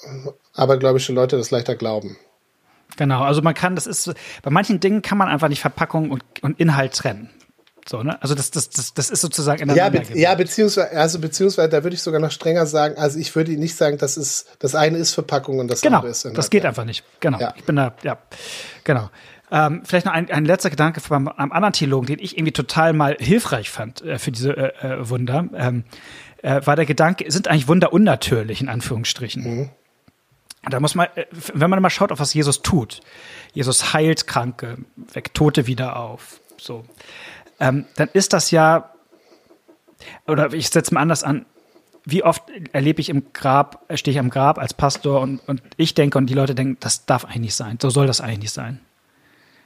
mhm. 0.06 0.30
abergläubische 0.54 1.14
Leute 1.14 1.36
das 1.36 1.52
leichter 1.52 1.76
glauben. 1.76 2.16
Genau, 2.96 3.22
also 3.24 3.42
man 3.42 3.54
kann, 3.54 3.76
das 3.76 3.86
ist, 3.86 4.14
bei 4.42 4.50
manchen 4.50 4.80
Dingen 4.80 5.02
kann 5.02 5.18
man 5.18 5.28
einfach 5.28 5.50
nicht 5.50 5.62
Verpackung 5.62 6.10
und, 6.10 6.24
und 6.42 6.60
Inhalt 6.60 6.94
trennen. 6.94 7.30
So, 7.88 8.04
ne? 8.04 8.22
Also 8.22 8.36
das, 8.36 8.52
das, 8.52 8.70
das, 8.70 8.94
das 8.94 9.10
ist 9.10 9.22
sozusagen 9.22 9.62
in 9.62 9.76
ja, 9.76 9.90
be 9.90 10.04
ja, 10.14 10.36
beziehungsweise, 10.36 10.92
also 10.92 11.20
beziehungsweise, 11.20 11.70
da 11.70 11.84
würde 11.84 11.96
ich 11.96 12.02
sogar 12.02 12.20
noch 12.20 12.32
strenger 12.32 12.66
sagen, 12.66 12.98
also 12.98 13.18
ich 13.18 13.34
würde 13.36 13.54
nicht 13.54 13.76
sagen, 13.76 13.98
das 13.98 14.18
ist, 14.18 14.48
das 14.60 14.76
eine 14.76 14.98
ist 14.98 15.14
Verpackung 15.14 15.60
und 15.60 15.70
das 15.70 15.82
genau, 15.82 15.98
andere 15.98 16.12
ist 16.12 16.26
Inhalt. 16.26 16.38
Das 16.38 16.50
geht 16.50 16.66
einfach 16.66 16.84
nicht. 16.84 17.06
Genau. 17.22 17.40
Ja. 17.40 17.54
Ich 17.56 17.64
bin 17.64 17.78
da, 17.78 17.94
ja, 18.04 18.18
genau. 18.84 19.10
Ähm, 19.50 19.84
vielleicht 19.86 20.06
noch 20.06 20.12
ein, 20.12 20.30
ein 20.30 20.44
letzter 20.44 20.70
Gedanke 20.70 21.00
von 21.00 21.30
einem 21.30 21.52
anderen 21.54 21.72
Theologen, 21.72 22.08
den 22.08 22.20
ich 22.20 22.38
irgendwie 22.38 22.52
total 22.52 22.92
mal 22.92 23.16
hilfreich 23.18 23.70
fand 23.70 24.02
äh, 24.02 24.20
für 24.20 24.32
diese 24.32 24.58
äh, 24.58 24.86
äh 24.86 25.10
Wunder, 25.10 25.46
ähm, 25.56 25.86
äh, 26.42 26.62
war 26.66 26.76
der 26.76 26.86
Gedanke, 26.86 27.32
sind 27.32 27.48
eigentlich 27.48 27.70
Wunder 27.70 27.94
unnatürlich, 27.94 28.60
in 28.60 28.68
Anführungsstrichen. 28.68 29.44
Mhm. 29.44 29.70
Da 30.70 30.80
muss 30.80 30.96
man, 30.96 31.08
äh, 31.16 31.26
wenn 31.54 31.70
man 31.70 31.82
mal 31.82 31.90
schaut, 31.90 32.12
auf 32.12 32.20
was 32.20 32.34
Jesus 32.34 32.62
tut. 32.62 33.02
Jesus 33.54 33.94
heilt 33.94 34.28
Kranke, 34.28 34.78
weckt 35.14 35.36
Tote 35.36 35.68
wieder 35.68 35.98
auf. 35.98 36.42
So. 36.58 36.86
Ähm, 37.60 37.86
dann 37.96 38.10
ist 38.14 38.34
das 38.34 38.52
ja, 38.52 38.92
oder 40.28 40.54
ich 40.54 40.70
setze 40.70 40.94
mal 40.94 41.02
anders 41.02 41.24
an, 41.24 41.46
wie 42.06 42.24
oft 42.24 42.44
erlebe 42.72 43.02
ich 43.02 43.10
im 43.10 43.34
Grab, 43.34 43.86
stehe 43.96 44.14
ich 44.14 44.20
am 44.20 44.30
Grab 44.30 44.60
als 44.60 44.74
Pastor 44.74 45.20
und, 45.22 45.40
und 45.48 45.62
ich 45.76 45.94
denke 45.94 46.18
und 46.18 46.28
die 46.28 46.34
Leute 46.34 46.56
denken, 46.56 46.78
das 46.80 47.06
darf 47.06 47.26
eigentlich 47.26 47.40
nicht 47.40 47.56
sein, 47.56 47.78
so 47.82 47.90
soll 47.90 48.08
das 48.08 48.22
eigentlich 48.22 48.40
nicht 48.40 48.54
sein. 48.54 48.80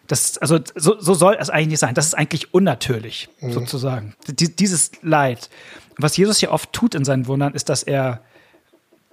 Das, 0.07 0.37
also 0.39 0.59
so, 0.75 0.99
so 0.99 1.13
soll 1.13 1.37
es 1.39 1.49
eigentlich 1.49 1.67
nicht 1.67 1.79
sein. 1.79 1.95
Das 1.95 2.05
ist 2.05 2.15
eigentlich 2.15 2.53
unnatürlich, 2.53 3.29
mhm. 3.39 3.53
sozusagen. 3.53 4.15
Die, 4.27 4.53
dieses 4.53 4.91
Leid. 5.01 5.49
Was 5.97 6.17
Jesus 6.17 6.39
hier 6.39 6.51
oft 6.51 6.73
tut 6.73 6.95
in 6.95 7.05
seinen 7.05 7.27
Wundern, 7.27 7.53
ist, 7.53 7.69
dass 7.69 7.83
er 7.83 8.21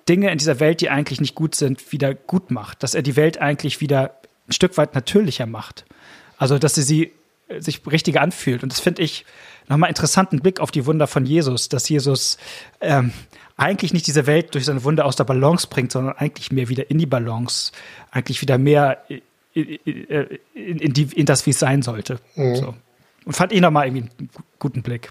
Dinge 0.08 0.30
in 0.30 0.38
dieser 0.38 0.60
Welt, 0.60 0.80
die 0.80 0.90
eigentlich 0.90 1.20
nicht 1.20 1.34
gut 1.34 1.54
sind, 1.54 1.92
wieder 1.92 2.14
gut 2.14 2.50
macht. 2.50 2.82
Dass 2.82 2.94
er 2.94 3.02
die 3.02 3.16
Welt 3.16 3.38
eigentlich 3.40 3.80
wieder 3.80 4.14
ein 4.48 4.52
Stück 4.52 4.76
weit 4.76 4.94
natürlicher 4.94 5.46
macht. 5.46 5.84
Also, 6.38 6.58
dass 6.58 6.74
sie 6.74 6.82
sie 6.82 7.12
äh, 7.48 7.60
sich 7.60 7.80
richtiger 7.86 8.20
anfühlt. 8.20 8.62
Und 8.62 8.72
das 8.72 8.80
finde 8.80 9.02
ich 9.02 9.24
nochmal 9.68 9.88
interessanten 9.88 10.40
Blick 10.40 10.60
auf 10.60 10.70
die 10.70 10.86
Wunder 10.86 11.06
von 11.06 11.26
Jesus, 11.26 11.68
dass 11.68 11.88
Jesus 11.88 12.38
ähm, 12.80 13.12
eigentlich 13.56 13.92
nicht 13.92 14.06
diese 14.06 14.26
Welt 14.26 14.54
durch 14.54 14.64
seine 14.64 14.84
Wunder 14.84 15.04
aus 15.04 15.16
der 15.16 15.24
Balance 15.24 15.66
bringt, 15.68 15.92
sondern 15.92 16.16
eigentlich 16.16 16.52
mehr 16.52 16.68
wieder 16.68 16.90
in 16.90 16.98
die 16.98 17.06
Balance, 17.06 17.72
eigentlich 18.10 18.40
wieder 18.40 18.56
mehr 18.56 19.02
in, 19.08 19.78
in, 19.84 20.78
in, 20.78 20.92
die, 20.92 21.08
in 21.14 21.26
das, 21.26 21.44
wie 21.46 21.50
es 21.50 21.58
sein 21.58 21.82
sollte. 21.82 22.20
Mhm. 22.36 22.56
So. 22.56 22.74
Und 23.24 23.32
fand 23.32 23.52
ich 23.52 23.60
nochmal 23.60 23.86
irgendwie 23.86 24.10
einen 24.18 24.30
guten 24.58 24.82
Blick. 24.82 25.10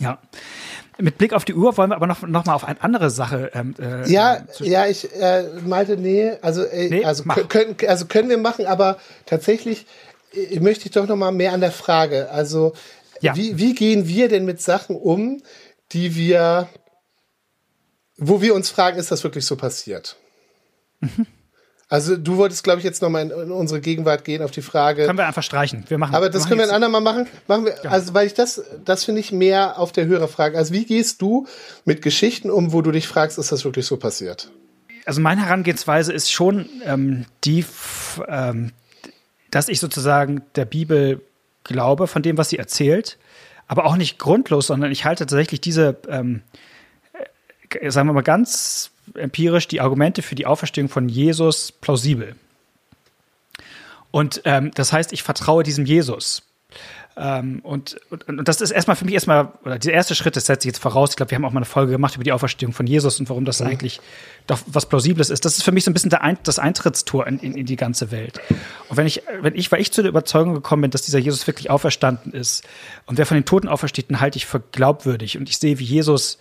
Ja. 0.00 0.18
Mit 0.98 1.18
Blick 1.18 1.32
auf 1.32 1.44
die 1.44 1.54
Uhr 1.54 1.76
wollen 1.76 1.90
wir 1.90 1.96
aber 1.96 2.06
noch, 2.06 2.22
noch 2.22 2.44
mal 2.44 2.54
auf 2.54 2.64
eine 2.64 2.82
andere 2.82 3.10
Sache. 3.10 3.50
Ähm, 3.54 3.74
äh, 3.78 4.10
ja, 4.10 4.44
äh, 4.60 4.68
ja, 4.68 4.86
ich 4.86 5.10
äh, 5.14 5.44
meinte, 5.64 5.96
nee, 5.96 6.32
also, 6.42 6.64
äh, 6.64 6.88
nee, 6.88 7.04
also, 7.04 7.24
können, 7.24 7.76
also 7.86 8.06
können 8.06 8.28
wir 8.28 8.38
machen, 8.38 8.66
aber 8.66 8.98
tatsächlich 9.26 9.86
äh, 10.34 10.60
möchte 10.60 10.86
ich 10.86 10.90
doch 10.90 11.06
noch 11.06 11.16
mal 11.16 11.32
mehr 11.32 11.52
an 11.52 11.60
der 11.60 11.72
Frage. 11.72 12.30
Also, 12.30 12.74
ja. 13.20 13.36
wie, 13.36 13.58
wie 13.58 13.74
gehen 13.74 14.08
wir 14.08 14.28
denn 14.28 14.44
mit 14.44 14.60
Sachen 14.60 14.96
um, 14.96 15.42
die 15.92 16.16
wir, 16.16 16.68
wo 18.16 18.42
wir 18.42 18.54
uns 18.54 18.70
fragen, 18.70 18.98
ist 18.98 19.10
das 19.10 19.24
wirklich 19.24 19.46
so 19.46 19.56
passiert? 19.56 20.16
Mhm. 21.00 21.26
Also 21.90 22.16
du 22.16 22.36
wolltest, 22.36 22.62
glaube 22.62 22.78
ich, 22.78 22.84
jetzt 22.84 23.02
nochmal 23.02 23.22
in, 23.22 23.30
in 23.32 23.50
unsere 23.50 23.80
Gegenwart 23.80 24.24
gehen 24.24 24.42
auf 24.42 24.52
die 24.52 24.62
Frage. 24.62 25.06
Können 25.06 25.18
wir 25.18 25.26
einfach 25.26 25.42
streichen. 25.42 25.84
Wir 25.88 25.98
machen. 25.98 26.14
Aber 26.14 26.30
das 26.30 26.44
wir 26.44 26.48
können 26.48 26.60
wir 26.60 26.68
ein 26.68 26.74
andermal 26.74 27.00
machen. 27.00 27.26
Machen 27.48 27.64
wir. 27.64 27.74
Ja. 27.82 27.90
Also 27.90 28.14
weil 28.14 28.28
ich 28.28 28.34
das, 28.34 28.62
das 28.84 29.04
finde 29.04 29.20
ich 29.20 29.32
mehr 29.32 29.76
auf 29.76 29.90
der 29.90 30.06
Hörerfrage. 30.06 30.56
Also 30.56 30.72
wie 30.72 30.84
gehst 30.84 31.20
du 31.20 31.48
mit 31.84 32.00
Geschichten 32.00 32.48
um, 32.48 32.72
wo 32.72 32.80
du 32.80 32.92
dich 32.92 33.08
fragst, 33.08 33.38
ist 33.38 33.50
das 33.50 33.64
wirklich 33.64 33.86
so 33.86 33.96
passiert? 33.96 34.52
Also 35.04 35.20
meine 35.20 35.44
Herangehensweise 35.44 36.12
ist 36.12 36.30
schon 36.30 36.68
ähm, 36.84 37.26
die, 37.42 37.64
ähm, 38.28 38.70
dass 39.50 39.68
ich 39.68 39.80
sozusagen 39.80 40.42
der 40.54 40.66
Bibel 40.66 41.20
glaube 41.64 42.06
von 42.06 42.22
dem, 42.22 42.38
was 42.38 42.50
sie 42.50 42.58
erzählt, 42.58 43.18
aber 43.66 43.84
auch 43.84 43.96
nicht 43.96 44.16
grundlos, 44.16 44.68
sondern 44.68 44.92
ich 44.92 45.04
halte 45.04 45.24
tatsächlich 45.26 45.60
diese, 45.60 45.96
ähm, 46.08 46.42
äh, 47.68 47.90
sagen 47.90 48.08
wir 48.08 48.12
mal 48.12 48.22
ganz 48.22 48.92
empirisch 49.14 49.68
die 49.68 49.80
Argumente 49.80 50.22
für 50.22 50.34
die 50.34 50.46
Auferstehung 50.46 50.88
von 50.88 51.08
Jesus 51.08 51.72
plausibel. 51.72 52.36
Und 54.10 54.42
ähm, 54.44 54.70
das 54.74 54.92
heißt, 54.92 55.12
ich 55.12 55.22
vertraue 55.22 55.62
diesem 55.62 55.84
Jesus. 55.84 56.42
Ähm, 57.16 57.60
und, 57.64 58.00
und, 58.10 58.26
und, 58.28 58.48
das 58.48 58.60
ist 58.60 58.70
erstmal 58.70 58.96
für 58.96 59.04
mich 59.04 59.14
erstmal, 59.14 59.52
oder 59.64 59.78
der 59.78 59.92
erste 59.92 60.14
Schritt, 60.14 60.36
das 60.36 60.46
setze 60.46 60.66
ich 60.66 60.72
jetzt 60.72 60.82
voraus. 60.82 61.10
Ich 61.10 61.16
glaube, 61.16 61.30
wir 61.30 61.36
haben 61.36 61.44
auch 61.44 61.52
mal 61.52 61.58
eine 61.58 61.66
Folge 61.66 61.92
gemacht 61.92 62.14
über 62.14 62.24
die 62.24 62.32
Auferstehung 62.32 62.72
von 62.72 62.86
Jesus 62.86 63.18
und 63.20 63.28
warum 63.28 63.44
das 63.44 63.60
mhm. 63.60 63.66
eigentlich 63.66 64.00
doch 64.46 64.58
was 64.66 64.86
Plausibles 64.86 65.28
ist. 65.28 65.44
Das 65.44 65.56
ist 65.56 65.62
für 65.62 65.72
mich 65.72 65.84
so 65.84 65.90
ein 65.90 65.94
bisschen 65.94 66.12
Ein 66.14 66.38
das 66.44 66.58
Eintrittstor 66.58 67.26
in, 67.26 67.38
in, 67.40 67.54
in, 67.54 67.66
die 67.66 67.76
ganze 67.76 68.10
Welt. 68.10 68.40
Und 68.88 68.96
wenn 68.96 69.06
ich, 69.06 69.22
wenn 69.42 69.54
ich, 69.54 69.70
weil 69.70 69.80
ich 69.80 69.92
zu 69.92 70.02
der 70.02 70.08
Überzeugung 70.08 70.54
gekommen 70.54 70.82
bin, 70.82 70.90
dass 70.92 71.02
dieser 71.02 71.18
Jesus 71.18 71.46
wirklich 71.46 71.68
auferstanden 71.68 72.32
ist 72.32 72.64
und 73.06 73.18
wer 73.18 73.26
von 73.26 73.36
den 73.36 73.44
Toten 73.44 73.68
aufersteht, 73.68 74.08
den 74.08 74.20
halte 74.20 74.38
ich 74.38 74.46
für 74.46 74.60
glaubwürdig. 74.60 75.36
Und 75.36 75.48
ich 75.48 75.58
sehe, 75.58 75.78
wie 75.78 75.84
Jesus 75.84 76.38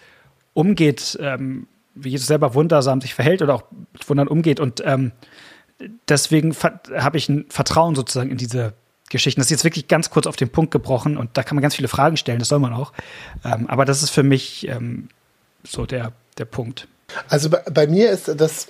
umgeht 0.54 1.18
ähm, 1.20 1.68
wie 2.04 2.10
Jesus 2.10 2.28
selber 2.28 2.54
wundersam 2.54 3.02
sich 3.02 3.14
verhält 3.14 3.42
oder 3.42 3.56
auch 3.56 3.64
mit 3.94 4.08
Wundern 4.10 4.28
umgeht. 4.28 4.60
Und 4.60 4.82
ähm, 4.86 5.12
deswegen 6.08 6.56
habe 6.56 7.18
ich 7.18 7.30
ein 7.30 7.46
Vertrauen 7.50 7.96
sozusagen 7.96 8.32
in 8.32 8.38
diese 8.38 8.74
Geschichten. 9.10 9.42
Das 9.42 9.48
ist 9.48 9.52
jetzt 9.52 9.64
wirklich 9.64 9.88
ganz 9.88 10.10
kurz 10.10 10.28
auf 10.28 10.36
den 10.36 10.50
Punkt 10.50 10.72
gebrochen 10.72 11.18
und 11.18 11.36
da 11.36 11.44
kann 11.44 11.56
man 11.56 11.62
ganz 11.62 11.76
viele 11.76 11.88
Fragen 11.88 12.18
stellen, 12.18 12.40
das 12.40 12.48
soll 12.48 12.60
man 12.60 12.74
auch. 12.74 12.94
Ähm, 13.44 13.68
aber 13.68 13.86
das 13.86 14.04
ist 14.04 14.12
für 14.12 14.24
mich 14.24 14.68
ähm, 14.68 15.10
so 15.64 15.86
der, 15.86 16.14
der 16.38 16.46
Punkt. 16.46 16.88
Also 17.28 17.50
bei, 17.50 17.62
bei, 17.72 17.88
mir 17.88 18.12
ist 18.12 18.32
das, 18.38 18.68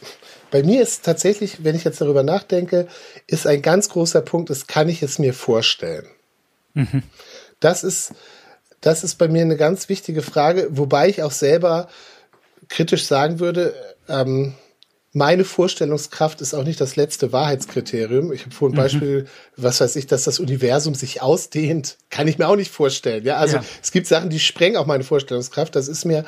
bei 0.50 0.63
mir 0.63 0.82
ist 0.82 1.04
tatsächlich, 1.04 1.63
wenn 1.63 1.76
ich 1.76 1.84
jetzt 1.84 2.00
darüber 2.00 2.24
nachdenke, 2.24 2.88
ist 3.28 3.46
ein 3.48 3.62
ganz 3.62 3.89
großer 3.89 4.22
Punkt, 4.22 4.50
das 4.50 4.68
kann 4.68 4.88
ich 4.88 5.04
es 5.04 5.20
mir 5.20 5.34
vorstellen. 5.34 6.08
Mhm. 6.74 7.04
Das 7.60 7.84
ist, 7.84 8.13
das 8.80 9.04
ist 9.04 9.15
bei 9.15 9.28
mir 9.28 9.42
eine 9.42 9.58
ganz 9.58 9.89
wichtige 9.89 10.22
Frage, 10.22 10.70
wobei 10.72 11.10
ich 11.10 11.22
auch 11.22 11.32
selber 11.32 11.89
kritisch 12.69 13.05
sagen 13.05 13.39
würde, 13.39 13.73
ähm, 14.08 14.55
meine 15.12 15.43
Vorstellungskraft 15.43 16.39
ist 16.39 16.53
auch 16.53 16.63
nicht 16.63 16.79
das 16.79 16.95
letzte 16.95 17.34
Wahrheitskriterium. 17.34 18.32
Ich 18.32 18.43
habe 18.45 18.53
vorhin 18.53 18.77
ein 18.77 18.79
mhm. 18.79 18.84
Beispiel, 18.84 19.27
was 19.58 19.82
weiß 19.82 19.95
ich, 19.95 20.05
dass 20.05 20.25
das 20.25 20.39
Universum 20.39 20.93
sich 20.93 21.21
ausdehnt, 21.23 21.97
kann 22.12 22.27
ich 22.27 22.38
mir 22.38 22.47
auch 22.47 22.55
nicht 22.55 22.71
vorstellen. 22.71 23.25
Ja, 23.25 23.38
also 23.38 23.58
ja. 23.58 23.63
es 23.82 23.91
gibt 23.91 24.05
Sachen, 24.05 24.29
die 24.29 24.39
sprengen 24.39 24.77
auch 24.77 24.86
meine 24.86 25.03
Vorstellungskraft. 25.03 25.75
Das 25.75 25.88
ist 25.88 26.05
mir, 26.05 26.25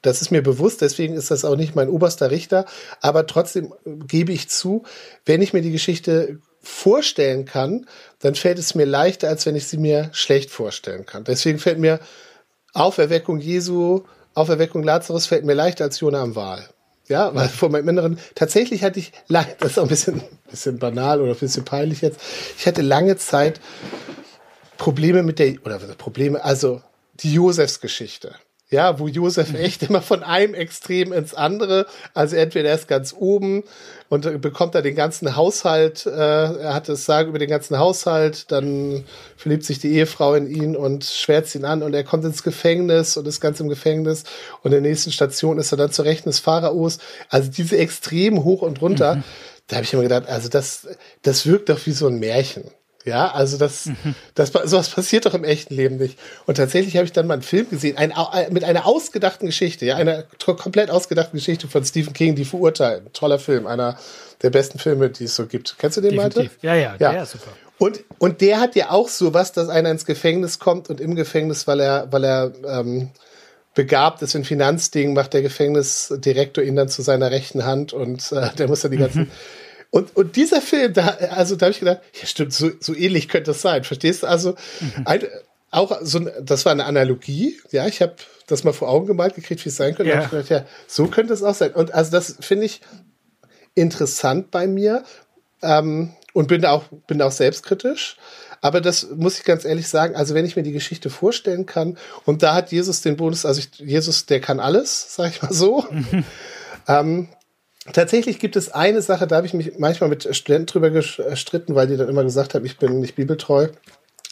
das 0.00 0.22
ist 0.22 0.30
mir 0.30 0.42
bewusst. 0.42 0.80
Deswegen 0.80 1.14
ist 1.14 1.30
das 1.30 1.44
auch 1.44 1.56
nicht 1.56 1.76
mein 1.76 1.90
oberster 1.90 2.30
Richter. 2.30 2.64
Aber 3.02 3.26
trotzdem 3.26 3.74
gebe 3.84 4.32
ich 4.32 4.48
zu, 4.48 4.84
wenn 5.26 5.42
ich 5.42 5.52
mir 5.52 5.62
die 5.62 5.72
Geschichte 5.72 6.38
vorstellen 6.62 7.44
kann, 7.44 7.86
dann 8.20 8.34
fällt 8.34 8.58
es 8.58 8.74
mir 8.74 8.86
leichter, 8.86 9.28
als 9.28 9.44
wenn 9.44 9.56
ich 9.56 9.66
sie 9.66 9.78
mir 9.78 10.08
schlecht 10.12 10.50
vorstellen 10.50 11.04
kann. 11.04 11.24
Deswegen 11.24 11.58
fällt 11.58 11.78
mir 11.78 12.00
Auferweckung 12.72 13.40
Jesu 13.40 14.04
Auferweckung 14.34 14.82
Lazarus 14.82 15.26
fällt 15.26 15.44
mir 15.44 15.54
leichter 15.54 15.84
als 15.84 16.00
Jona 16.00 16.22
am 16.22 16.34
Wahl. 16.34 16.68
Ja, 17.08 17.34
weil 17.34 17.48
vor 17.48 17.68
meinem 17.68 17.88
Inneren, 17.88 18.18
tatsächlich 18.34 18.84
hatte 18.84 19.00
ich, 19.00 19.12
das 19.28 19.72
ist 19.72 19.78
auch 19.78 19.82
ein 19.82 19.88
bisschen, 19.88 20.22
bisschen 20.50 20.78
banal 20.78 21.20
oder 21.20 21.32
ein 21.32 21.38
bisschen 21.38 21.64
peinlich 21.64 22.00
jetzt, 22.00 22.20
ich 22.56 22.66
hatte 22.66 22.80
lange 22.80 23.16
Zeit 23.16 23.60
Probleme 24.78 25.22
mit 25.22 25.38
der, 25.38 25.54
oder 25.64 25.78
Probleme, 25.78 26.42
also 26.42 26.80
die 27.14 27.34
Josefs-Geschichte 27.34 28.34
ja, 28.72 28.98
wo 28.98 29.06
Josef 29.06 29.50
mhm. 29.50 29.56
echt 29.56 29.82
immer 29.84 30.02
von 30.02 30.22
einem 30.22 30.54
Extrem 30.54 31.12
ins 31.12 31.34
andere, 31.34 31.86
also 32.14 32.36
entweder 32.36 32.70
er 32.70 32.74
ist 32.74 32.88
ganz 32.88 33.14
oben 33.16 33.64
und 34.08 34.40
bekommt 34.40 34.74
da 34.74 34.82
den 34.82 34.96
ganzen 34.96 35.36
Haushalt, 35.36 36.06
äh, 36.06 36.10
er 36.10 36.74
hat 36.74 36.88
das 36.88 37.04
Sagen 37.04 37.28
über 37.28 37.38
den 37.38 37.50
ganzen 37.50 37.78
Haushalt, 37.78 38.50
dann 38.50 39.04
verliebt 39.36 39.64
sich 39.64 39.78
die 39.78 39.92
Ehefrau 39.92 40.34
in 40.34 40.48
ihn 40.48 40.74
und 40.74 41.04
schwärzt 41.04 41.54
ihn 41.54 41.64
an 41.64 41.82
und 41.82 41.94
er 41.94 42.04
kommt 42.04 42.24
ins 42.24 42.42
Gefängnis 42.42 43.16
und 43.16 43.28
ist 43.28 43.40
ganz 43.40 43.60
im 43.60 43.68
Gefängnis 43.68 44.24
und 44.62 44.72
in 44.72 44.82
der 44.82 44.90
nächsten 44.90 45.12
Station 45.12 45.58
ist 45.58 45.72
er 45.72 45.78
dann 45.78 45.92
zu 45.92 46.02
Rechten 46.02 46.30
des 46.30 46.40
Pharaos. 46.40 46.98
Also 47.28 47.50
diese 47.50 47.76
Extrem 47.76 48.42
hoch 48.42 48.62
und 48.62 48.80
runter, 48.80 49.16
mhm. 49.16 49.24
da 49.66 49.76
habe 49.76 49.84
ich 49.84 49.92
immer 49.92 50.02
gedacht, 50.02 50.28
also 50.28 50.48
das, 50.48 50.88
das 51.22 51.46
wirkt 51.46 51.68
doch 51.68 51.84
wie 51.86 51.92
so 51.92 52.06
ein 52.06 52.18
Märchen. 52.18 52.64
Ja, 53.04 53.32
also 53.32 53.58
das, 53.58 53.86
mhm. 53.86 54.14
das, 54.34 54.52
sowas 54.64 54.88
passiert 54.90 55.26
doch 55.26 55.34
im 55.34 55.44
echten 55.44 55.74
Leben 55.74 55.96
nicht. 55.96 56.18
Und 56.46 56.56
tatsächlich 56.56 56.96
habe 56.96 57.04
ich 57.04 57.12
dann 57.12 57.26
mal 57.26 57.34
einen 57.34 57.42
Film 57.42 57.68
gesehen, 57.68 57.96
ein, 57.96 58.12
mit 58.50 58.64
einer 58.64 58.86
ausgedachten 58.86 59.46
Geschichte, 59.46 59.86
ja, 59.86 59.96
einer 59.96 60.24
komplett 60.44 60.90
ausgedachten 60.90 61.36
Geschichte 61.36 61.66
von 61.68 61.84
Stephen 61.84 62.12
King, 62.12 62.34
die 62.36 62.44
verurteilen. 62.44 63.12
Toller 63.12 63.38
Film, 63.38 63.66
einer 63.66 63.98
der 64.42 64.50
besten 64.50 64.78
Filme, 64.78 65.10
die 65.10 65.24
es 65.24 65.34
so 65.34 65.46
gibt. 65.46 65.76
Kennst 65.78 65.96
du 65.96 66.00
den, 66.00 66.14
Malte? 66.14 66.50
Ja, 66.62 66.74
ja, 66.74 66.94
ja, 66.98 67.12
der 67.12 67.22
ist 67.24 67.32
super. 67.32 67.50
Und, 67.78 68.04
und 68.18 68.40
der 68.40 68.60
hat 68.60 68.76
ja 68.76 68.90
auch 68.90 69.08
so 69.08 69.34
was, 69.34 69.52
dass 69.52 69.68
einer 69.68 69.90
ins 69.90 70.06
Gefängnis 70.06 70.60
kommt 70.60 70.88
und 70.88 71.00
im 71.00 71.16
Gefängnis, 71.16 71.66
weil 71.66 71.80
er, 71.80 72.12
weil 72.12 72.24
er 72.24 72.52
ähm, 72.64 73.10
begabt 73.74 74.22
ist 74.22 74.36
in 74.36 74.44
Finanzdingen, 74.44 75.14
macht 75.14 75.32
der 75.32 75.42
Gefängnisdirektor 75.42 76.62
ihn 76.62 76.76
dann 76.76 76.88
zu 76.88 77.02
seiner 77.02 77.32
rechten 77.32 77.64
Hand 77.64 77.92
und 77.92 78.30
äh, 78.30 78.50
der 78.56 78.68
muss 78.68 78.82
dann 78.82 78.92
die 78.92 78.98
ganzen. 78.98 79.22
Mhm 79.22 79.30
und, 79.92 80.16
und 80.16 80.36
dieser 80.36 80.62
Film, 80.62 80.94
da, 80.94 81.06
also 81.32 81.54
da 81.54 81.66
habe 81.66 81.72
ich 81.72 81.80
gedacht, 81.80 82.00
ja 82.18 82.26
stimmt, 82.26 82.54
so, 82.54 82.70
so 82.80 82.94
ähnlich 82.94 83.28
könnte 83.28 83.50
es 83.50 83.60
sein. 83.60 83.84
Verstehst 83.84 84.22
du? 84.22 84.26
Also 84.26 84.56
mhm. 84.80 85.02
ein, 85.04 85.20
auch 85.70 85.98
so, 86.00 86.20
das 86.40 86.64
war 86.64 86.72
eine 86.72 86.86
Analogie. 86.86 87.60
Ja, 87.72 87.86
ich 87.86 88.00
habe 88.00 88.14
das 88.46 88.64
mal 88.64 88.72
vor 88.72 88.88
Augen 88.88 89.06
gemalt 89.06 89.34
gekriegt, 89.34 89.62
wie 89.66 89.68
es 89.68 89.76
sein 89.76 89.94
könnte. 89.94 90.10
Ja. 90.10 90.24
Gedacht, 90.24 90.48
ja, 90.48 90.64
so 90.86 91.08
könnte 91.08 91.34
es 91.34 91.42
auch 91.42 91.54
sein. 91.54 91.74
Und 91.74 91.92
also 91.92 92.10
das 92.10 92.38
finde 92.40 92.64
ich 92.64 92.80
interessant 93.74 94.50
bei 94.50 94.66
mir 94.66 95.04
ähm, 95.60 96.14
und 96.32 96.48
bin 96.48 96.64
auch 96.64 96.84
bin 97.06 97.20
auch 97.20 97.30
selbstkritisch. 97.30 98.16
Aber 98.62 98.80
das 98.80 99.08
muss 99.14 99.36
ich 99.36 99.44
ganz 99.44 99.66
ehrlich 99.66 99.88
sagen. 99.88 100.16
Also 100.16 100.34
wenn 100.34 100.46
ich 100.46 100.56
mir 100.56 100.62
die 100.62 100.72
Geschichte 100.72 101.10
vorstellen 101.10 101.66
kann 101.66 101.98
und 102.24 102.42
da 102.42 102.54
hat 102.54 102.72
Jesus 102.72 103.02
den 103.02 103.18
Bonus, 103.18 103.44
also 103.44 103.60
ich, 103.60 103.78
Jesus, 103.78 104.24
der 104.24 104.40
kann 104.40 104.58
alles, 104.58 105.14
sag 105.16 105.32
ich 105.32 105.42
mal 105.42 105.52
so. 105.52 105.84
Mhm. 105.90 106.24
Ähm, 106.88 107.28
Tatsächlich 107.92 108.38
gibt 108.38 108.54
es 108.54 108.70
eine 108.70 109.02
Sache, 109.02 109.26
da 109.26 109.36
habe 109.36 109.46
ich 109.46 109.54
mich 109.54 109.78
manchmal 109.78 110.08
mit 110.08 110.36
Studenten 110.36 110.66
drüber 110.66 110.90
gestritten, 110.90 111.74
weil 111.74 111.88
die 111.88 111.96
dann 111.96 112.08
immer 112.08 112.22
gesagt 112.22 112.54
haben, 112.54 112.64
ich 112.64 112.78
bin 112.78 113.00
nicht 113.00 113.16
bibeltreu. 113.16 113.68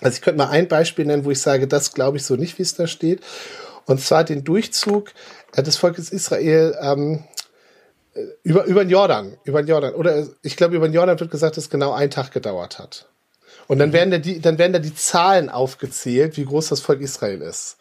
Also 0.01 0.15
ich 0.15 0.23
könnte 0.23 0.39
mal 0.39 0.51
ein 0.51 0.69
Beispiel 0.69 1.05
nennen, 1.05 1.25
wo 1.25 1.31
ich 1.33 1.43
sage, 1.43 1.67
das 1.67 1.93
glaube 1.93 2.17
ich 2.17 2.25
so 2.25 2.37
nicht, 2.37 2.59
wie 2.59 2.63
es 2.63 2.75
da 2.75 2.87
steht. 2.87 3.21
Und 3.87 4.01
zwar 4.01 4.23
den 4.23 4.45
Durchzug 4.45 5.13
äh, 5.57 5.63
des 5.65 5.77
Volkes 5.77 6.11
Israel 6.11 6.77
ähm, 6.81 7.25
äh, 8.15 8.23
über, 8.45 8.65
über 8.65 8.85
den 8.85 8.91
Jordan, 8.91 9.37
über 9.45 9.63
den 9.63 9.69
Jordan. 9.69 9.95
Oder 9.95 10.29
ich 10.43 10.57
glaube, 10.57 10.77
über 10.77 10.89
den 10.89 10.95
Jordan 10.95 11.19
wird 11.19 11.31
gesagt, 11.33 11.57
dass 11.57 11.65
es 11.65 11.71
genau 11.71 11.93
einen 11.93 12.11
Tag 12.11 12.31
gedauert 12.31 12.79
hat. 12.79 13.09
Und 13.67 13.79
dann 13.79 13.93
werden, 13.93 14.11
da 14.11 14.19
die, 14.19 14.41
dann 14.41 14.59
werden 14.59 14.73
da 14.73 14.79
die 14.79 14.95
Zahlen 14.95 15.49
aufgezählt, 15.49 16.37
wie 16.37 16.45
groß 16.45 16.69
das 16.69 16.81
Volk 16.81 17.01
Israel 17.01 17.43
ist. 17.43 17.79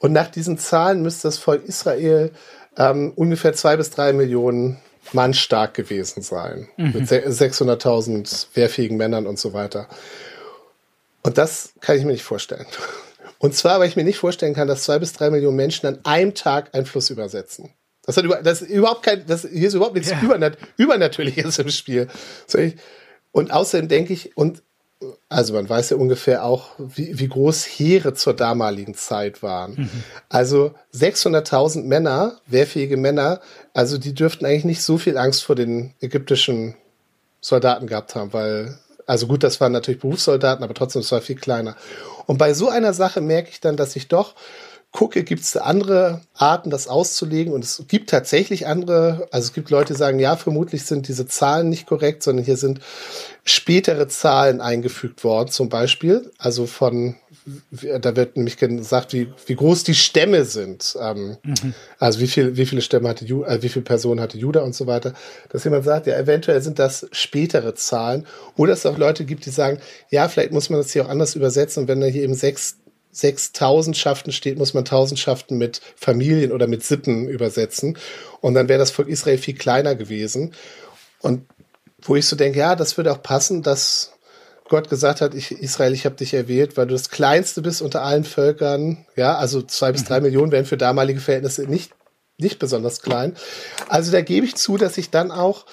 Und 0.00 0.12
nach 0.12 0.28
diesen 0.28 0.58
Zahlen 0.58 1.02
müsste 1.02 1.28
das 1.28 1.38
Volk 1.38 1.64
Israel 1.64 2.32
ähm, 2.76 3.12
ungefähr 3.14 3.52
zwei 3.52 3.76
bis 3.76 3.90
drei 3.90 4.12
Millionen 4.12 4.78
Mann 5.12 5.34
stark 5.34 5.74
gewesen 5.74 6.22
sein. 6.22 6.68
Mhm. 6.76 6.92
Mit 6.92 7.08
600.000 7.08 8.46
wehrfähigen 8.54 8.96
Männern 8.96 9.26
und 9.26 9.38
so 9.38 9.52
weiter. 9.52 9.88
Und 11.22 11.38
das 11.38 11.72
kann 11.80 11.96
ich 11.96 12.04
mir 12.04 12.12
nicht 12.12 12.24
vorstellen. 12.24 12.66
Und 13.38 13.54
zwar, 13.54 13.80
weil 13.80 13.88
ich 13.88 13.96
mir 13.96 14.04
nicht 14.04 14.18
vorstellen 14.18 14.54
kann, 14.54 14.68
dass 14.68 14.84
zwei 14.84 14.98
bis 14.98 15.12
drei 15.12 15.30
Millionen 15.30 15.56
Menschen 15.56 15.86
an 15.86 15.98
einem 16.04 16.34
Tag 16.34 16.74
einen 16.74 16.86
Fluss 16.86 17.10
übersetzen. 17.10 17.70
Das, 18.02 18.16
hat 18.16 18.24
über, 18.24 18.42
das 18.42 18.62
ist 18.62 18.70
überhaupt 18.70 19.02
kein, 19.02 19.26
das, 19.26 19.42
hier 19.42 19.68
ist 19.68 19.74
überhaupt 19.74 19.94
nichts 19.94 20.10
ja. 20.10 20.20
Übernat 20.22 20.58
Übernatürliches 20.76 21.58
im 21.58 21.70
Spiel. 21.70 22.08
Und 23.32 23.50
außerdem 23.50 23.88
denke 23.88 24.12
ich, 24.12 24.36
und 24.36 24.62
also 25.28 25.52
man 25.54 25.68
weiß 25.68 25.90
ja 25.90 25.96
ungefähr 25.96 26.44
auch, 26.44 26.70
wie, 26.78 27.18
wie 27.18 27.28
groß 27.28 27.64
Heere 27.64 28.14
zur 28.14 28.34
damaligen 28.34 28.94
Zeit 28.94 29.42
waren. 29.42 29.74
Mhm. 29.74 29.90
Also 30.28 30.74
600.000 30.94 31.84
Männer, 31.84 32.38
wehrfähige 32.46 32.96
Männer, 32.96 33.40
also 33.72 33.98
die 33.98 34.14
dürften 34.14 34.46
eigentlich 34.46 34.64
nicht 34.64 34.82
so 34.82 34.98
viel 34.98 35.18
Angst 35.18 35.44
vor 35.44 35.56
den 35.56 35.94
ägyptischen 36.00 36.76
Soldaten 37.40 37.86
gehabt 37.86 38.14
haben, 38.14 38.32
weil, 38.32 38.78
also 39.06 39.26
gut, 39.26 39.42
das 39.42 39.60
waren 39.60 39.72
natürlich 39.72 40.00
Berufssoldaten, 40.00 40.64
aber 40.64 40.74
trotzdem, 40.74 41.00
es 41.00 41.12
war 41.12 41.20
viel 41.20 41.36
kleiner. 41.36 41.76
Und 42.26 42.38
bei 42.38 42.54
so 42.54 42.68
einer 42.68 42.94
Sache 42.94 43.20
merke 43.20 43.50
ich 43.50 43.60
dann, 43.60 43.76
dass 43.76 43.96
ich 43.96 44.08
doch 44.08 44.34
gucke, 44.94 45.24
gibt 45.24 45.42
es 45.42 45.56
andere 45.56 46.20
Arten, 46.34 46.70
das 46.70 46.86
auszulegen. 46.86 47.52
Und 47.52 47.64
es 47.64 47.82
gibt 47.88 48.10
tatsächlich 48.10 48.68
andere, 48.68 49.26
also 49.32 49.46
es 49.46 49.52
gibt 49.52 49.68
Leute, 49.70 49.92
die 49.92 49.98
sagen, 49.98 50.20
ja, 50.20 50.36
vermutlich 50.36 50.84
sind 50.84 51.08
diese 51.08 51.26
Zahlen 51.26 51.68
nicht 51.68 51.86
korrekt, 51.86 52.22
sondern 52.22 52.44
hier 52.44 52.56
sind 52.56 52.78
spätere 53.44 54.06
Zahlen 54.06 54.60
eingefügt 54.60 55.24
worden, 55.24 55.50
zum 55.50 55.68
Beispiel. 55.68 56.30
Also 56.38 56.66
von, 56.66 57.16
da 57.80 58.14
wird 58.14 58.36
nämlich 58.36 58.56
gesagt, 58.56 59.12
wie, 59.12 59.32
wie 59.46 59.56
groß 59.56 59.82
die 59.82 59.96
Stämme 59.96 60.44
sind. 60.44 60.96
Ähm, 61.00 61.38
mhm. 61.42 61.74
Also 61.98 62.20
wie 62.20 62.28
viel, 62.28 62.56
wie 62.56 62.64
viele 62.64 62.80
Stämme 62.80 63.08
hatte 63.08 63.24
Juda, 63.24 63.48
äh, 63.48 63.62
wie 63.62 63.70
viele 63.70 63.84
Personen 63.84 64.20
hatte 64.20 64.38
Juda 64.38 64.60
und 64.60 64.76
so 64.76 64.86
weiter. 64.86 65.12
Dass 65.48 65.64
jemand 65.64 65.84
sagt, 65.84 66.06
ja, 66.06 66.16
eventuell 66.16 66.62
sind 66.62 66.78
das 66.78 67.08
spätere 67.10 67.74
Zahlen. 67.74 68.28
Oder 68.56 68.74
es 68.74 68.86
auch 68.86 68.96
Leute 68.96 69.24
gibt, 69.24 69.44
die 69.44 69.50
sagen, 69.50 69.80
ja, 70.10 70.28
vielleicht 70.28 70.52
muss 70.52 70.70
man 70.70 70.78
das 70.78 70.92
hier 70.92 71.04
auch 71.04 71.10
anders 71.10 71.34
übersetzen. 71.34 71.82
Und 71.82 71.88
wenn 71.88 72.00
da 72.00 72.06
hier 72.06 72.22
eben 72.22 72.34
sechs 72.34 72.76
6000 73.14 73.96
Schaften 73.96 74.32
steht, 74.32 74.58
muss 74.58 74.74
man 74.74 74.84
Tausendschaften 74.84 75.56
mit 75.56 75.80
Familien 75.96 76.52
oder 76.52 76.66
mit 76.66 76.84
Sippen 76.84 77.28
übersetzen. 77.28 77.96
Und 78.40 78.54
dann 78.54 78.68
wäre 78.68 78.78
das 78.78 78.90
Volk 78.90 79.08
Israel 79.08 79.38
viel 79.38 79.54
kleiner 79.54 79.94
gewesen. 79.94 80.54
Und 81.20 81.46
wo 82.02 82.16
ich 82.16 82.26
so 82.26 82.36
denke, 82.36 82.58
ja, 82.58 82.76
das 82.76 82.96
würde 82.96 83.12
auch 83.12 83.22
passen, 83.22 83.62
dass 83.62 84.12
Gott 84.68 84.88
gesagt 84.88 85.20
hat, 85.20 85.34
ich, 85.34 85.52
Israel, 85.52 85.92
ich 85.92 86.06
habe 86.06 86.16
dich 86.16 86.34
erwählt, 86.34 86.76
weil 86.76 86.86
du 86.86 86.94
das 86.94 87.10
Kleinste 87.10 87.62
bist 87.62 87.82
unter 87.82 88.02
allen 88.02 88.24
Völkern. 88.24 89.06
Ja, 89.14 89.36
also 89.36 89.62
zwei 89.62 89.92
bis 89.92 90.04
drei 90.04 90.18
mhm. 90.18 90.24
Millionen 90.24 90.52
wären 90.52 90.64
für 90.64 90.76
damalige 90.76 91.20
Verhältnisse 91.20 91.62
nicht, 91.62 91.92
nicht 92.38 92.58
besonders 92.58 93.00
klein. 93.00 93.36
Also 93.88 94.10
da 94.10 94.22
gebe 94.22 94.46
ich 94.46 94.56
zu, 94.56 94.76
dass 94.76 94.98
ich 94.98 95.10
dann 95.10 95.30
auch 95.30 95.66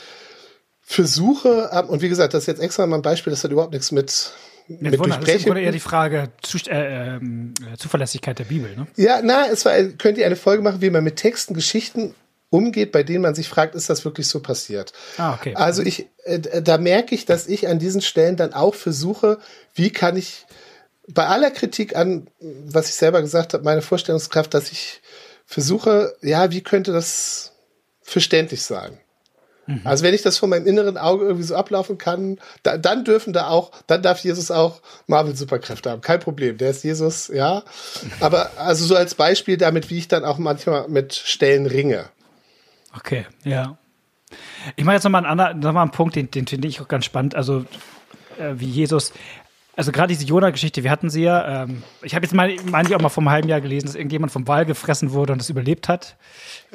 versuche, 0.82 1.69
ähm, 1.71 1.89
und 1.89 2.01
wie 2.01 2.10
gesagt, 2.10 2.34
das 2.34 2.43
ist 2.43 2.47
jetzt 2.47 2.62
extra 2.62 2.86
mal 2.86 2.97
ein 2.97 3.01
Beispiel, 3.01 3.32
das 3.32 3.43
hat 3.43 3.51
überhaupt 3.51 3.73
nichts 3.73 3.91
mit 3.91 4.32
mit 4.67 4.97
Wunder, 5.00 5.17
Das 5.17 5.30
ist 5.30 5.45
eher 5.45 5.71
die 5.71 5.80
Frage 5.80 6.30
Zu, 6.41 6.58
äh, 6.69 7.15
äh, 7.15 7.19
Zuverlässigkeit 7.78 8.39
der 8.39 8.45
Bibel, 8.45 8.76
ne? 8.76 8.88
Ja, 8.95 9.21
na, 9.24 9.47
es 9.47 9.65
war, 9.65 9.74
könnt 9.97 10.17
ihr 10.17 10.26
eine 10.26 10.36
Folge 10.36 10.63
machen, 10.63 10.82
wie 10.82 10.89
man 10.89 11.04
mit 11.04 11.17
Texten, 11.17 11.54
Geschichten 11.54 12.15
umgeht, 12.50 12.91
bei 12.91 13.04
denen 13.04 13.21
man 13.21 13.34
sich 13.34 13.47
fragt, 13.47 13.76
ist 13.76 13.89
das 13.89 14.06
wirklich 14.06 14.28
so 14.28 14.41
passiert? 14.41 14.93
Ah, 15.17 15.34
okay. 15.34 15.56
Also 15.56 15.82
ich, 15.82 16.08
äh, 16.26 16.39
da 16.62 16.78
merke 16.78 17.15
ich, 17.15 17.26
dass 17.26 17.47
ich 17.47 17.67
an 17.67 17.80
diesen 17.80 18.02
Stellen 18.02 18.36
dann 18.36 18.54
auch 18.54 18.76
versuche, 18.76 19.39
wie 19.74 19.89
kann 19.89 20.17
ich 20.17 20.45
bei 21.08 21.26
aller 21.26 21.52
Kritik 21.52 21.95
an, 21.95 22.28
was 22.39 22.89
ich 22.89 22.95
selber 22.95 23.21
gesagt 23.21 23.54
habe, 23.54 23.63
meine 23.63 23.82
Vorstellungskraft, 23.82 24.54
dass 24.54 24.71
ich 24.71 25.02
versuche, 25.45 26.15
ja, 26.21 26.52
wie 26.52 26.62
könnte 26.62 26.91
das 26.91 27.54
verständlich 28.02 28.62
sein? 28.62 29.00
Mhm. 29.71 29.81
Also 29.84 30.03
wenn 30.03 30.13
ich 30.13 30.21
das 30.21 30.38
von 30.38 30.49
meinem 30.49 30.65
inneren 30.65 30.97
Auge 30.97 31.25
irgendwie 31.25 31.45
so 31.45 31.55
ablaufen 31.55 31.97
kann, 31.97 32.39
da, 32.63 32.77
dann 32.77 33.03
dürfen 33.03 33.34
da 33.34 33.47
auch, 33.47 33.71
dann 33.88 34.01
darf 34.01 34.19
Jesus 34.19 34.51
auch 34.51 34.81
Marvel-Superkräfte 35.07 35.89
haben. 35.89 36.01
Kein 36.01 36.19
Problem. 36.19 36.57
Der 36.57 36.71
ist 36.71 36.84
Jesus, 36.84 37.29
ja. 37.29 37.63
Aber 38.19 38.51
also 38.57 38.86
so 38.86 38.95
als 38.95 39.15
Beispiel 39.15 39.57
damit, 39.57 39.89
wie 39.89 39.97
ich 39.97 40.07
dann 40.07 40.25
auch 40.25 40.38
manchmal 40.38 40.88
mit 40.88 41.13
Stellen 41.13 41.65
ringe. 41.65 42.05
Okay, 42.95 43.25
ja. 43.43 43.77
Ich 44.75 44.84
mache 44.84 44.95
jetzt 44.95 45.03
nochmal 45.03 45.25
einen, 45.25 45.39
anderen, 45.39 45.60
noch 45.60 45.73
mal 45.73 45.81
einen 45.81 45.91
Punkt, 45.91 46.15
den, 46.15 46.29
den 46.31 46.47
finde 46.47 46.67
ich 46.67 46.81
auch 46.81 46.88
ganz 46.88 47.05
spannend. 47.05 47.36
Also, 47.36 47.65
äh, 48.39 48.53
wie 48.55 48.65
Jesus 48.65 49.13
also 49.75 49.91
gerade 49.91 50.13
diese 50.13 50.25
Jona-Geschichte, 50.25 50.84
wir 50.84 50.91
hatten 50.91 51.10
sie 51.10 51.23
ja. 51.23 51.63
Ähm, 51.63 51.84
ich 52.01 52.13
habe 52.13 52.25
jetzt 52.25 52.34
mal, 52.34 52.53
meine 52.65 52.89
ich 52.89 52.95
auch 52.95 52.99
mal 52.99 53.10
vor 53.10 53.21
einem 53.21 53.31
halben 53.31 53.47
Jahr 53.49 53.62
gelesen, 53.62 53.88
dass 53.88 53.95
irgendjemand 53.95 54.31
vom 54.31 54.47
Wal 54.47 54.65
gefressen 54.65 55.12
wurde 55.12 55.34
und 55.34 55.39
das 55.39 55.49
überlebt 55.49 55.88
hat. 55.88 56.15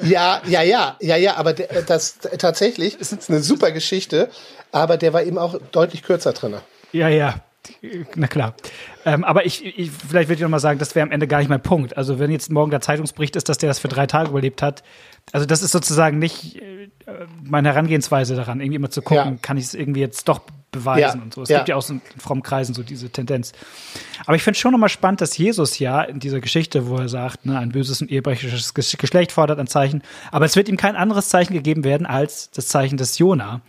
Ja, 0.01 0.41
ja, 0.47 0.61
ja, 0.63 0.97
ja, 0.99 1.15
ja, 1.15 1.35
aber 1.35 1.53
der, 1.53 1.83
das 1.83 2.17
tatsächlich 2.19 2.99
ist 2.99 3.29
eine 3.29 3.41
super 3.41 3.71
Geschichte, 3.71 4.29
aber 4.71 4.97
der 4.97 5.13
war 5.13 5.23
eben 5.23 5.37
auch 5.37 5.59
deutlich 5.71 6.03
kürzer 6.03 6.33
drin. 6.33 6.55
Ja, 6.91 7.09
ja, 7.09 7.35
na 8.15 8.27
klar. 8.27 8.55
Ähm, 9.05 9.23
aber 9.23 9.45
ich, 9.45 9.65
ich, 9.65 9.91
vielleicht 9.91 10.29
würde 10.29 10.35
ich 10.35 10.41
noch 10.41 10.49
mal 10.49 10.59
sagen, 10.59 10.79
das 10.79 10.95
wäre 10.95 11.05
am 11.05 11.11
Ende 11.11 11.27
gar 11.27 11.39
nicht 11.39 11.49
mein 11.49 11.61
Punkt. 11.61 11.97
Also 11.97 12.19
wenn 12.19 12.31
jetzt 12.31 12.51
morgen 12.51 12.71
der 12.71 12.81
Zeitungsbericht 12.81 13.35
ist, 13.35 13.49
dass 13.49 13.57
der 13.57 13.69
das 13.69 13.79
für 13.79 13.87
drei 13.87 14.07
Tage 14.07 14.29
überlebt 14.29 14.61
hat, 14.61 14.83
also 15.31 15.45
das 15.45 15.61
ist 15.61 15.71
sozusagen 15.71 16.19
nicht 16.19 16.57
äh, 16.57 16.89
meine 17.43 17.69
Herangehensweise 17.69 18.35
daran, 18.35 18.59
irgendwie 18.59 18.75
immer 18.75 18.89
zu 18.89 19.01
gucken, 19.01 19.33
ja. 19.33 19.39
kann 19.41 19.57
ich 19.57 19.65
es 19.65 19.73
irgendwie 19.73 20.01
jetzt 20.01 20.27
doch 20.27 20.41
beweisen 20.71 21.19
ja. 21.19 21.23
und 21.23 21.33
so. 21.33 21.41
Es 21.43 21.49
ja. 21.49 21.57
gibt 21.57 21.69
ja 21.69 21.75
auch 21.75 21.81
so 21.81 21.93
in 21.93 22.01
frommen 22.17 22.43
Kreisen 22.43 22.73
so 22.73 22.83
diese 22.83 23.09
Tendenz. 23.09 23.53
Aber 24.25 24.35
ich 24.35 24.43
finde 24.43 24.59
schon 24.59 24.71
nochmal 24.71 24.89
spannend, 24.89 25.21
dass 25.21 25.37
Jesus 25.37 25.79
ja 25.79 26.01
in 26.01 26.19
dieser 26.19 26.39
Geschichte, 26.39 26.87
wo 26.87 26.97
er 26.97 27.09
sagt, 27.09 27.45
ne, 27.45 27.57
ein 27.57 27.69
böses 27.69 28.01
und 28.01 28.11
ehebrecherisches 28.11 28.73
Geschlecht 28.73 29.31
fordert 29.31 29.59
ein 29.59 29.67
Zeichen, 29.67 30.01
aber 30.31 30.45
es 30.45 30.55
wird 30.55 30.69
ihm 30.69 30.77
kein 30.77 30.95
anderes 30.95 31.29
Zeichen 31.29 31.53
gegeben 31.53 31.83
werden 31.83 32.05
als 32.05 32.51
das 32.51 32.67
Zeichen 32.67 32.97
des 32.97 33.17
Jona. 33.17 33.61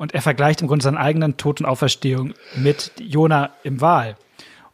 Und 0.00 0.14
er 0.14 0.22
vergleicht 0.22 0.62
im 0.62 0.66
Grunde 0.66 0.82
seinen 0.82 0.96
eigenen 0.96 1.36
Tod 1.36 1.60
und 1.60 1.66
Auferstehung 1.66 2.32
mit 2.56 2.90
Jona 2.98 3.50
im 3.64 3.82
Wahl. 3.82 4.16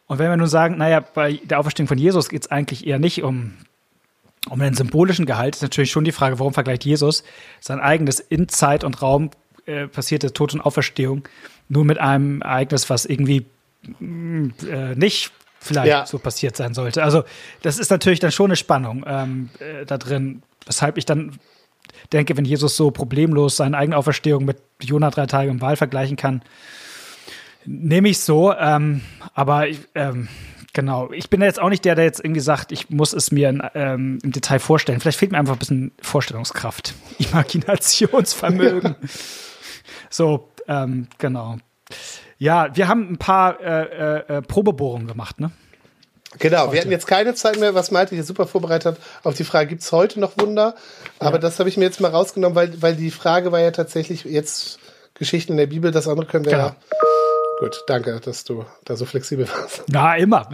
Und 0.05 0.19
wenn 0.19 0.29
wir 0.29 0.37
nun 0.37 0.47
sagen, 0.47 0.77
naja, 0.77 1.01
bei 1.01 1.41
der 1.43 1.59
Auferstehung 1.59 1.89
von 1.89 1.97
Jesus 1.97 2.29
geht 2.29 2.43
es 2.43 2.49
eigentlich 2.49 2.87
eher 2.87 2.97
nicht 2.97 3.23
um, 3.23 3.55
um 4.49 4.57
den 4.57 4.73
symbolischen 4.73 5.25
Gehalt, 5.25 5.57
ist 5.57 5.61
natürlich 5.63 5.91
schon 5.91 6.05
die 6.05 6.13
Frage, 6.13 6.39
warum 6.39 6.53
vergleicht 6.53 6.85
Jesus 6.85 7.25
sein 7.59 7.81
eigenes 7.81 8.21
in 8.21 8.47
Zeit 8.47 8.85
und 8.85 9.01
Raum 9.01 9.31
äh, 9.65 9.87
passierte 9.87 10.31
Tod 10.31 10.53
und 10.53 10.61
Auferstehung 10.61 11.27
nur 11.67 11.83
mit 11.83 11.97
einem 11.97 12.41
Ereignis, 12.41 12.89
was 12.89 13.03
irgendwie 13.03 13.45
mm, 13.99 14.47
äh, 14.65 14.95
nicht 14.95 15.33
vielleicht 15.59 15.89
ja. 15.89 16.05
so 16.05 16.19
passiert 16.19 16.55
sein 16.55 16.73
sollte. 16.73 17.03
Also 17.03 17.25
das 17.63 17.79
ist 17.79 17.91
natürlich 17.91 18.21
dann 18.21 18.31
schon 18.31 18.45
eine 18.45 18.55
Spannung 18.55 19.03
ähm, 19.05 19.49
äh, 19.59 19.85
da 19.85 19.97
drin, 19.97 20.41
weshalb 20.65 20.97
ich 20.97 21.03
dann 21.05 21.37
denke, 22.13 22.37
wenn 22.37 22.45
Jesus 22.45 22.75
so 22.75 22.91
problemlos 22.91 23.57
seine 23.57 23.77
eigene 23.77 23.97
Auferstehung 23.97 24.45
mit 24.45 24.57
Jonah 24.81 25.09
drei 25.09 25.25
Tage 25.25 25.49
im 25.49 25.61
Wahl 25.61 25.75
vergleichen 25.75 26.17
kann, 26.17 26.41
nehme 27.65 28.09
ich 28.09 28.19
so. 28.19 28.53
Ähm, 28.53 29.01
aber 29.33 29.67
ähm, 29.95 30.27
genau, 30.73 31.11
ich 31.11 31.29
bin 31.29 31.41
jetzt 31.41 31.59
auch 31.59 31.69
nicht 31.69 31.85
der, 31.85 31.95
der 31.95 32.05
jetzt 32.05 32.23
irgendwie 32.23 32.41
sagt, 32.41 32.71
ich 32.71 32.89
muss 32.89 33.13
es 33.13 33.31
mir 33.31 33.49
in, 33.49 33.61
ähm, 33.75 34.19
im 34.23 34.31
Detail 34.31 34.59
vorstellen. 34.59 34.99
Vielleicht 34.99 35.19
fehlt 35.19 35.31
mir 35.31 35.37
einfach 35.37 35.55
ein 35.55 35.59
bisschen 35.59 35.91
Vorstellungskraft, 36.01 36.93
Imaginationsvermögen. 37.19 38.95
so, 40.09 40.49
ähm, 40.67 41.07
genau. 41.17 41.57
Ja, 42.37 42.75
wir 42.75 42.87
haben 42.87 43.11
ein 43.11 43.17
paar 43.17 43.59
äh, 43.59 43.83
äh, 43.83 44.37
äh 44.37 44.41
Probebohrungen 44.41 45.07
gemacht, 45.07 45.39
ne? 45.39 45.51
Genau, 46.39 46.63
heute. 46.63 46.73
wir 46.73 46.81
hatten 46.81 46.91
jetzt 46.91 47.07
keine 47.07 47.33
Zeit 47.35 47.59
mehr, 47.59 47.75
was 47.75 47.91
Malte 47.91 48.15
hier 48.15 48.23
super 48.23 48.47
vorbereitet 48.47 48.85
hat, 48.85 48.97
auf 49.23 49.35
die 49.35 49.43
Frage, 49.43 49.67
gibt 49.67 49.81
es 49.81 49.91
heute 49.91 50.19
noch 50.19 50.37
Wunder? 50.37 50.75
Aber 51.19 51.33
ja. 51.33 51.37
das 51.39 51.59
habe 51.59 51.69
ich 51.69 51.77
mir 51.77 51.85
jetzt 51.85 52.01
mal 52.01 52.11
rausgenommen, 52.11 52.55
weil, 52.55 52.81
weil 52.81 52.95
die 52.95 53.11
Frage 53.11 53.51
war 53.51 53.59
ja 53.59 53.71
tatsächlich 53.71 54.23
jetzt 54.23 54.79
Geschichten 55.15 55.53
in 55.53 55.57
der 55.57 55.67
Bibel, 55.67 55.91
das 55.91 56.07
andere 56.07 56.27
können 56.27 56.45
wir 56.45 56.51
genau. 56.51 56.67
ja 56.67 56.75
Gut, 57.59 57.83
danke, 57.87 58.19
dass 58.19 58.43
du 58.43 58.65
da 58.85 58.95
so 58.95 59.05
flexibel 59.05 59.49
warst. 59.49 59.83
Na, 59.87 60.15
immer. 60.15 60.47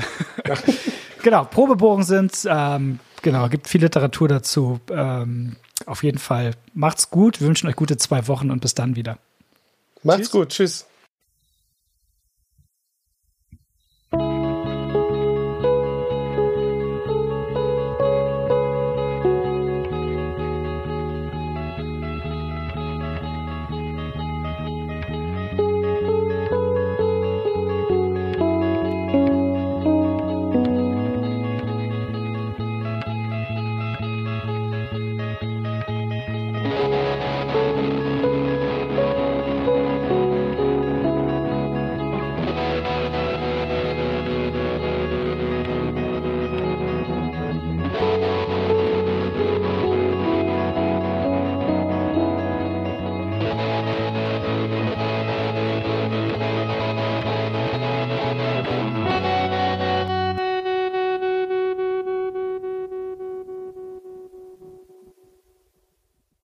Ja. 0.48 0.56
genau, 1.22 1.43
Probebogen 1.43 2.06
sind, 2.06 2.48
ähm, 2.50 3.00
genau, 3.22 3.50
gibt 3.50 3.67
viel 3.67 3.82
Literatur 3.82 4.30
dazu. 4.30 4.80
Ähm, 4.89 5.58
auf 5.86 6.04
jeden 6.04 6.17
Fall 6.17 6.52
macht's 6.74 7.10
gut. 7.10 7.41
Wir 7.41 7.48
wünschen 7.48 7.67
euch 7.67 7.76
gute 7.76 7.98
zwei 7.98 8.28
Wochen 8.30 8.52
und 8.52 8.62
bis 8.62 8.74
dann 8.74 8.96
wieder. 8.96 9.17
Macht's 10.02 10.22
tschüss. 10.22 10.32
gut. 10.32 10.50
Tschüss. 10.50 10.86